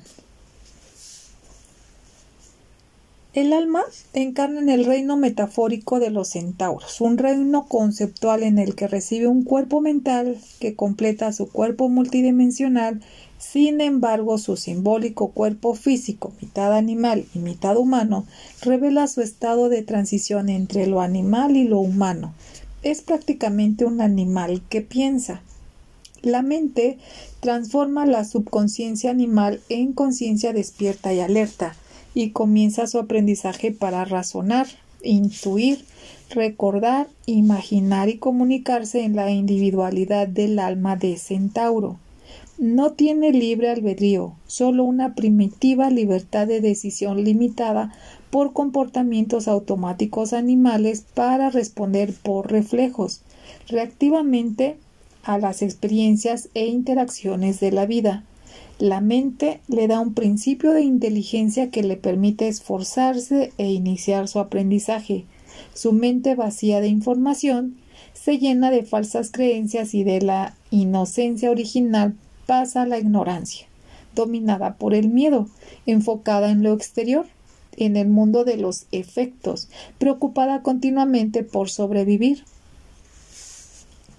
El 3.33 3.53
alma 3.53 3.85
encarna 4.13 4.59
en 4.59 4.69
el 4.69 4.85
reino 4.85 5.17
metafórico 5.17 6.01
de 6.01 6.11
los 6.11 6.31
centauros, 6.31 7.01
un 7.01 7.17
reino 7.17 7.65
conceptual 7.67 8.43
en 8.43 8.59
el 8.59 8.75
que 8.75 8.89
recibe 8.89 9.29
un 9.29 9.45
cuerpo 9.45 9.81
mental 9.81 10.37
que 10.59 10.75
completa 10.75 11.33
su 11.33 11.49
cuerpo 11.49 11.89
multidimensional, 11.89 13.01
sin 13.39 13.81
embargo 13.81 14.37
su 14.37 14.57
simbólico 14.57 15.29
cuerpo 15.29 15.75
físico, 15.75 16.33
mitad 16.43 16.77
animal 16.77 17.25
y 17.33 17.39
mitad 17.39 17.77
humano, 17.77 18.27
revela 18.63 19.07
su 19.07 19.21
estado 19.21 19.69
de 19.69 19.83
transición 19.83 20.49
entre 20.49 20.89
lo 20.89 21.01
animal 21.01 21.57
y 21.57 21.63
lo 21.63 21.79
humano. 21.79 22.35
Es 22.83 23.01
prácticamente 23.01 23.85
un 23.85 24.01
animal 24.01 24.61
que 24.69 24.81
piensa. 24.81 25.41
La 26.23 26.43
mente 26.43 26.99
transforma 27.39 28.07
la 28.07 28.25
subconsciencia 28.25 29.13
animal 29.13 29.61
en 29.69 29.93
conciencia 29.93 30.53
despierta 30.53 31.15
y 31.15 31.21
alerta 31.21 31.77
y 32.15 32.31
comienza 32.31 32.87
su 32.87 32.99
aprendizaje 32.99 33.73
para 33.73 34.05
razonar, 34.05 34.67
intuir, 35.03 35.85
recordar, 36.31 37.09
imaginar 37.27 38.09
y 38.09 38.19
comunicarse 38.19 39.05
en 39.05 39.17
la 39.17 39.31
individualidad 39.31 40.29
del 40.29 40.59
alma 40.59 40.97
de 40.97 41.17
Centauro. 41.17 41.99
No 42.59 42.93
tiene 42.93 43.33
libre 43.33 43.71
albedrío, 43.71 44.35
solo 44.47 44.85
una 44.85 45.15
primitiva 45.15 45.89
libertad 45.89 46.47
de 46.47 46.61
decisión 46.61 47.25
limitada 47.25 47.95
por 48.31 48.53
comportamientos 48.53 49.49
automáticos 49.49 50.33
animales 50.33 51.05
para 51.15 51.51
responder 51.51 52.13
por 52.13 52.53
reflejos, 52.53 53.23
reactivamente 53.69 54.77
a 55.23 55.39
las 55.39 55.63
experiencias 55.63 56.49
e 56.55 56.67
interacciones 56.67 57.61
de 57.61 57.73
la 57.73 57.87
vida. 57.87 58.25
La 58.81 59.03
mente 59.03 59.61
le 59.69 59.89
da 59.89 60.01
un 60.01 60.15
principio 60.15 60.73
de 60.73 60.81
inteligencia 60.81 61.71
que 61.71 61.83
le 61.83 61.99
permite 61.99 62.49
esforzarse 62.49 63.53
e 63.59 63.71
iniciar 63.71 64.27
su 64.27 64.39
aprendizaje. 64.39 65.27
Su 65.75 65.93
mente 65.93 66.35
vacía 66.35 66.81
de 66.81 66.89
información 66.89 67.77
se 68.15 68.39
llena 68.39 68.71
de 68.71 68.83
falsas 68.83 69.31
creencias 69.31 69.93
y 69.93 70.03
de 70.03 70.23
la 70.23 70.57
inocencia 70.71 71.51
original 71.51 72.15
pasa 72.47 72.81
a 72.81 72.87
la 72.87 72.99
ignorancia, 72.99 73.67
dominada 74.15 74.77
por 74.77 74.95
el 74.95 75.11
miedo, 75.11 75.51
enfocada 75.85 76.51
en 76.51 76.63
lo 76.63 76.73
exterior, 76.73 77.27
en 77.77 77.99
el 77.99 78.09
mundo 78.09 78.45
de 78.45 78.57
los 78.57 78.87
efectos, 78.93 79.69
preocupada 79.99 80.63
continuamente 80.63 81.45
por 81.45 81.69
sobrevivir 81.69 82.45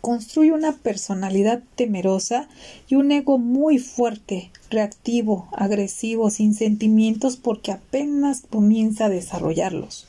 construye 0.01 0.51
una 0.51 0.73
personalidad 0.73 1.63
temerosa 1.75 2.49
y 2.87 2.95
un 2.95 3.11
ego 3.11 3.37
muy 3.37 3.77
fuerte, 3.77 4.51
reactivo, 4.69 5.47
agresivo, 5.53 6.29
sin 6.29 6.53
sentimientos 6.53 7.37
porque 7.37 7.71
apenas 7.71 8.43
comienza 8.49 9.05
a 9.05 9.09
desarrollarlos. 9.09 10.07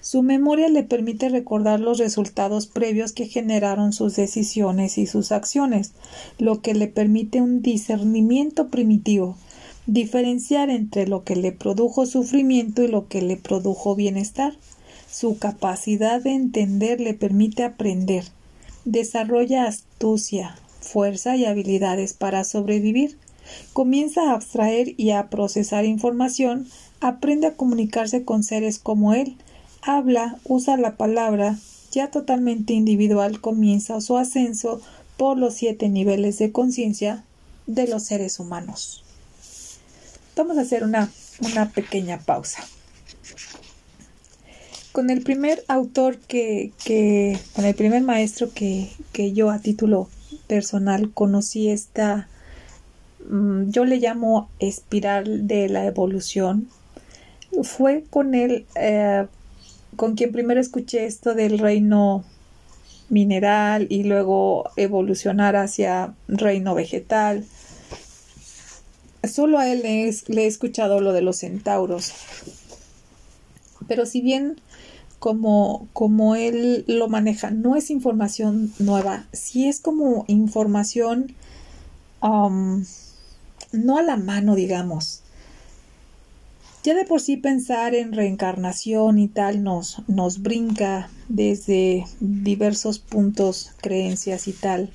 Su 0.00 0.22
memoria 0.22 0.68
le 0.68 0.82
permite 0.82 1.28
recordar 1.28 1.78
los 1.78 1.98
resultados 1.98 2.66
previos 2.66 3.12
que 3.12 3.26
generaron 3.26 3.92
sus 3.92 4.16
decisiones 4.16 4.98
y 4.98 5.06
sus 5.06 5.30
acciones, 5.30 5.92
lo 6.38 6.60
que 6.60 6.74
le 6.74 6.88
permite 6.88 7.40
un 7.40 7.62
discernimiento 7.62 8.68
primitivo, 8.68 9.36
diferenciar 9.86 10.70
entre 10.70 11.06
lo 11.06 11.22
que 11.22 11.36
le 11.36 11.52
produjo 11.52 12.06
sufrimiento 12.06 12.82
y 12.82 12.88
lo 12.88 13.06
que 13.06 13.22
le 13.22 13.36
produjo 13.36 13.94
bienestar. 13.94 14.54
Su 15.08 15.38
capacidad 15.38 16.20
de 16.20 16.32
entender 16.32 17.00
le 17.00 17.14
permite 17.14 17.62
aprender, 17.62 18.24
Desarrolla 18.84 19.66
astucia, 19.66 20.56
fuerza 20.80 21.36
y 21.36 21.44
habilidades 21.44 22.14
para 22.14 22.42
sobrevivir. 22.42 23.16
Comienza 23.72 24.22
a 24.30 24.34
abstraer 24.34 24.94
y 24.96 25.10
a 25.10 25.28
procesar 25.30 25.84
información, 25.84 26.66
aprende 27.00 27.46
a 27.46 27.54
comunicarse 27.54 28.24
con 28.24 28.42
seres 28.42 28.80
como 28.80 29.14
él, 29.14 29.36
habla, 29.82 30.38
usa 30.44 30.76
la 30.76 30.96
palabra, 30.96 31.58
ya 31.92 32.10
totalmente 32.10 32.72
individual 32.72 33.40
comienza 33.40 34.00
su 34.00 34.16
ascenso 34.16 34.80
por 35.16 35.38
los 35.38 35.54
siete 35.54 35.88
niveles 35.88 36.38
de 36.38 36.50
conciencia 36.50 37.24
de 37.66 37.86
los 37.86 38.02
seres 38.02 38.40
humanos. 38.40 39.04
Vamos 40.36 40.58
a 40.58 40.62
hacer 40.62 40.82
una, 40.82 41.10
una 41.40 41.70
pequeña 41.70 42.18
pausa 42.18 42.64
con 44.92 45.08
el 45.08 45.22
primer 45.22 45.64
autor 45.68 46.18
que, 46.18 46.72
con 47.54 47.64
el 47.64 47.74
primer 47.74 48.02
maestro 48.02 48.50
que, 48.52 48.90
que, 49.12 49.32
yo 49.32 49.50
a 49.50 49.58
título 49.58 50.08
personal 50.46 51.10
conocí 51.12 51.70
esta, 51.70 52.28
mm, 53.28 53.70
yo 53.70 53.86
le 53.86 53.96
llamo 53.96 54.50
espiral 54.58 55.46
de 55.46 55.68
la 55.68 55.86
evolución, 55.86 56.68
fue 57.62 58.04
con 58.10 58.34
él, 58.34 58.66
eh, 58.74 59.26
con 59.96 60.14
quien 60.14 60.32
primero 60.32 60.60
escuché 60.60 61.06
esto 61.06 61.34
del 61.34 61.58
reino 61.58 62.24
mineral 63.08 63.86
y 63.90 64.04
luego 64.04 64.70
evolucionar 64.76 65.56
hacia 65.56 66.14
reino 66.28 66.74
vegetal. 66.74 67.44
Solo 69.22 69.58
a 69.58 69.68
él 69.68 69.82
le 69.82 70.42
he 70.42 70.46
escuchado 70.46 71.00
lo 71.00 71.12
de 71.12 71.22
los 71.22 71.36
centauros. 71.36 72.12
Pero 73.86 74.06
si 74.06 74.20
bien 74.20 74.56
como, 75.22 75.86
como 75.92 76.34
él 76.34 76.84
lo 76.88 77.08
maneja. 77.08 77.52
No 77.52 77.76
es 77.76 77.90
información 77.90 78.72
nueva, 78.80 79.28
sí 79.32 79.68
es 79.68 79.78
como 79.78 80.24
información 80.26 81.36
um, 82.20 82.84
no 83.70 83.98
a 83.98 84.02
la 84.02 84.16
mano, 84.16 84.56
digamos. 84.56 85.22
Ya 86.82 86.96
de 86.96 87.04
por 87.04 87.20
sí 87.20 87.36
pensar 87.36 87.94
en 87.94 88.12
reencarnación 88.12 89.20
y 89.20 89.28
tal 89.28 89.62
nos, 89.62 90.02
nos 90.08 90.42
brinca 90.42 91.08
desde 91.28 92.04
diversos 92.18 92.98
puntos, 92.98 93.70
creencias 93.80 94.48
y 94.48 94.52
tal, 94.52 94.90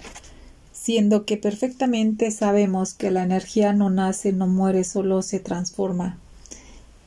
siendo 0.74 1.24
que 1.24 1.38
perfectamente 1.38 2.32
sabemos 2.32 2.94
que 2.94 3.12
la 3.12 3.24
energía 3.24 3.72
no 3.72 3.90
nace, 3.90 4.34
no 4.34 4.48
muere, 4.48 4.84
solo 4.84 5.22
se 5.22 5.40
transforma. 5.40 6.20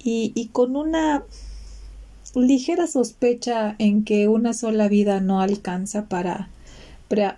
Y, 0.02 0.33
y 0.35 0.46
con 0.46 0.74
una 0.74 1.22
ligera 2.34 2.86
sospecha 2.86 3.74
en 3.78 4.04
que 4.04 4.28
una 4.28 4.52
sola 4.52 4.88
vida 4.88 5.20
no 5.20 5.40
alcanza 5.40 6.06
para, 6.06 6.48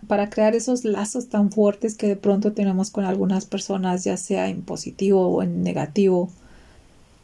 para, 0.07 0.31
crear 0.31 0.55
esos 0.55 0.85
lazos 0.85 1.29
tan 1.29 1.51
fuertes 1.51 1.97
que 1.97 2.09
de 2.09 2.17
pronto 2.17 2.53
tenemos 2.53 2.91
con 2.91 3.05
algunas 3.05 3.47
personas, 3.47 4.05
ya 4.05 4.17
sea 4.17 4.49
en 4.49 4.63
positivo 4.63 5.29
o 5.29 5.43
en 5.43 5.63
negativo. 5.63 6.31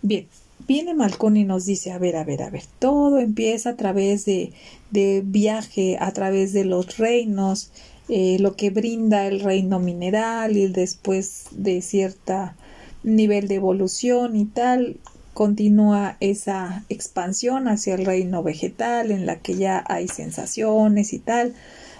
Bien, 0.02 0.26
viene 0.66 0.94
Malcón 0.94 1.36
y 1.36 1.44
nos 1.44 1.66
dice, 1.66 1.92
a 1.92 1.98
ver, 1.98 2.16
a 2.16 2.24
ver, 2.24 2.42
a 2.42 2.50
ver, 2.50 2.62
todo 2.78 3.18
empieza 3.18 3.70
a 3.70 3.76
través 3.76 4.24
de, 4.24 4.52
de 4.90 5.22
viaje, 5.24 5.98
a 6.00 6.12
través 6.12 6.52
de 6.52 6.64
los 6.64 6.96
reinos, 6.96 7.70
eh, 8.08 8.38
lo 8.40 8.56
que 8.56 8.70
brinda 8.70 9.26
el 9.26 9.40
reino 9.40 9.78
mineral 9.78 10.56
y 10.56 10.66
después 10.68 11.48
de 11.50 11.82
cierta 11.82 12.56
nivel 13.02 13.48
de 13.48 13.56
evolución 13.56 14.34
y 14.34 14.46
tal, 14.46 14.96
continúa 15.38 16.16
esa 16.18 16.84
expansión 16.88 17.68
hacia 17.68 17.94
el 17.94 18.04
reino 18.04 18.42
vegetal 18.42 19.12
en 19.12 19.24
la 19.24 19.38
que 19.38 19.54
ya 19.54 19.84
hay 19.86 20.08
sensaciones 20.08 21.12
y 21.12 21.20
tal, 21.20 21.54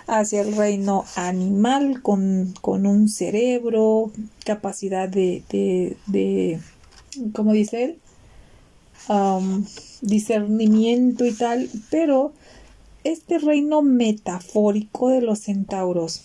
hacia 0.08 0.40
el 0.40 0.56
reino 0.56 1.04
animal 1.14 2.02
con, 2.02 2.52
un 2.64 3.08
cerebro, 3.08 4.10
capacidad 4.44 5.08
de, 5.08 5.44
de, 5.50 5.96
de 6.06 6.58
como 7.32 7.52
dice 7.52 7.84
él, 7.84 7.98
discernimiento 10.00 11.24
y 11.24 11.32
tal, 11.32 11.70
pero 11.92 12.32
este 13.04 13.38
reino 13.38 13.82
metafórico 13.82 15.10
de 15.10 15.20
los 15.20 15.38
centauros 15.38 16.22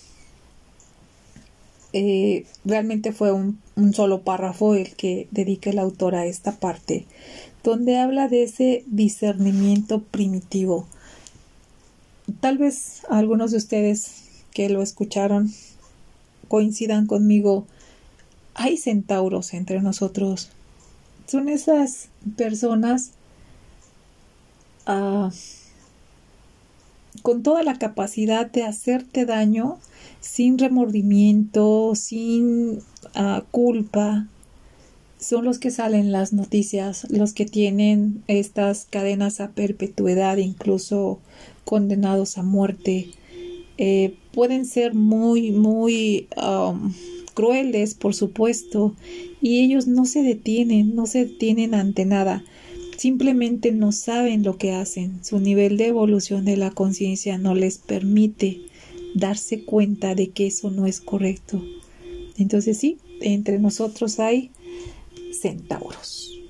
eh, 1.93 2.47
realmente 2.65 3.11
fue 3.11 3.31
un, 3.31 3.59
solo 3.93 4.21
párrafo 4.21 4.75
el 4.75 4.95
que 4.95 5.27
dedica 5.31 5.69
el 5.69 5.79
autor 5.79 6.15
a 6.15 6.25
esta 6.25 6.53
parte, 6.53 7.05
donde 7.63 7.97
habla 7.97 8.27
de 8.27 8.43
ese 8.43 8.83
discernimiento 8.87 10.01
primitivo. 10.01 10.87
Tal 12.39 12.57
vez 12.57 13.01
algunos 13.09 13.51
de 13.51 13.57
ustedes 13.57 14.23
que 14.53 14.69
lo 14.69 14.81
escucharon 14.81 15.51
coincidan 16.47 17.07
conmigo. 17.07 17.65
Hay 18.53 18.77
centauros 18.77 19.53
entre 19.53 19.81
nosotros. 19.81 20.51
Son 21.25 21.49
esas 21.49 22.09
personas 22.37 23.11
ah, 24.85 25.31
con 27.23 27.41
toda 27.41 27.63
la 27.63 27.79
capacidad 27.79 28.51
de 28.51 28.63
hacerte 28.63 29.25
daño 29.25 29.79
sin 30.19 30.59
remordimiento, 30.59 31.95
sin 31.95 32.79
ah, 33.15 33.43
culpa, 33.49 34.27
son 35.23 35.45
los 35.45 35.57
que 35.57 35.71
salen 35.71 36.11
las 36.11 36.33
noticias, 36.33 37.07
los 37.09 37.33
que 37.33 37.45
tienen 37.45 38.23
estas 38.27 38.85
cadenas 38.89 39.39
a 39.39 39.51
perpetuidad, 39.51 40.37
incluso 40.37 41.19
condenados 41.63 42.37
a 42.37 42.43
muerte. 42.43 43.07
Eh, 43.77 44.15
pueden 44.33 44.65
ser 44.65 44.93
muy, 44.93 45.51
muy 45.51 46.27
um, 46.35 46.93
crueles, 47.33 47.93
por 47.93 48.13
supuesto, 48.13 48.95
y 49.41 49.63
ellos 49.63 49.87
no 49.87 50.05
se 50.05 50.23
detienen, 50.23 50.93
no 50.93 51.05
se 51.05 51.25
detienen 51.25 51.73
ante 51.73 52.05
nada. 52.05 52.43
Simplemente 53.03 53.73
no 53.73 53.91
saben 53.91 54.43
lo 54.43 54.57
que 54.57 54.71
hacen. 54.71 55.25
Su 55.25 55.41
nivel 55.41 55.75
de 55.75 55.87
evolución 55.87 56.45
de 56.45 56.55
la 56.55 56.71
conciencia 56.71 57.37
no 57.37 57.53
les 57.53 57.77
permite 57.77 58.61
darse 59.13 59.65
cuenta 59.65 60.15
de 60.15 60.29
que 60.29 60.47
eso 60.47 60.71
no 60.71 60.85
es 60.85 61.01
correcto. 61.01 61.61
Entonces 62.37 62.77
sí, 62.77 62.99
entre 63.19 63.59
nosotros 63.59 64.21
hay 64.21 64.51
centauros. 65.37 66.42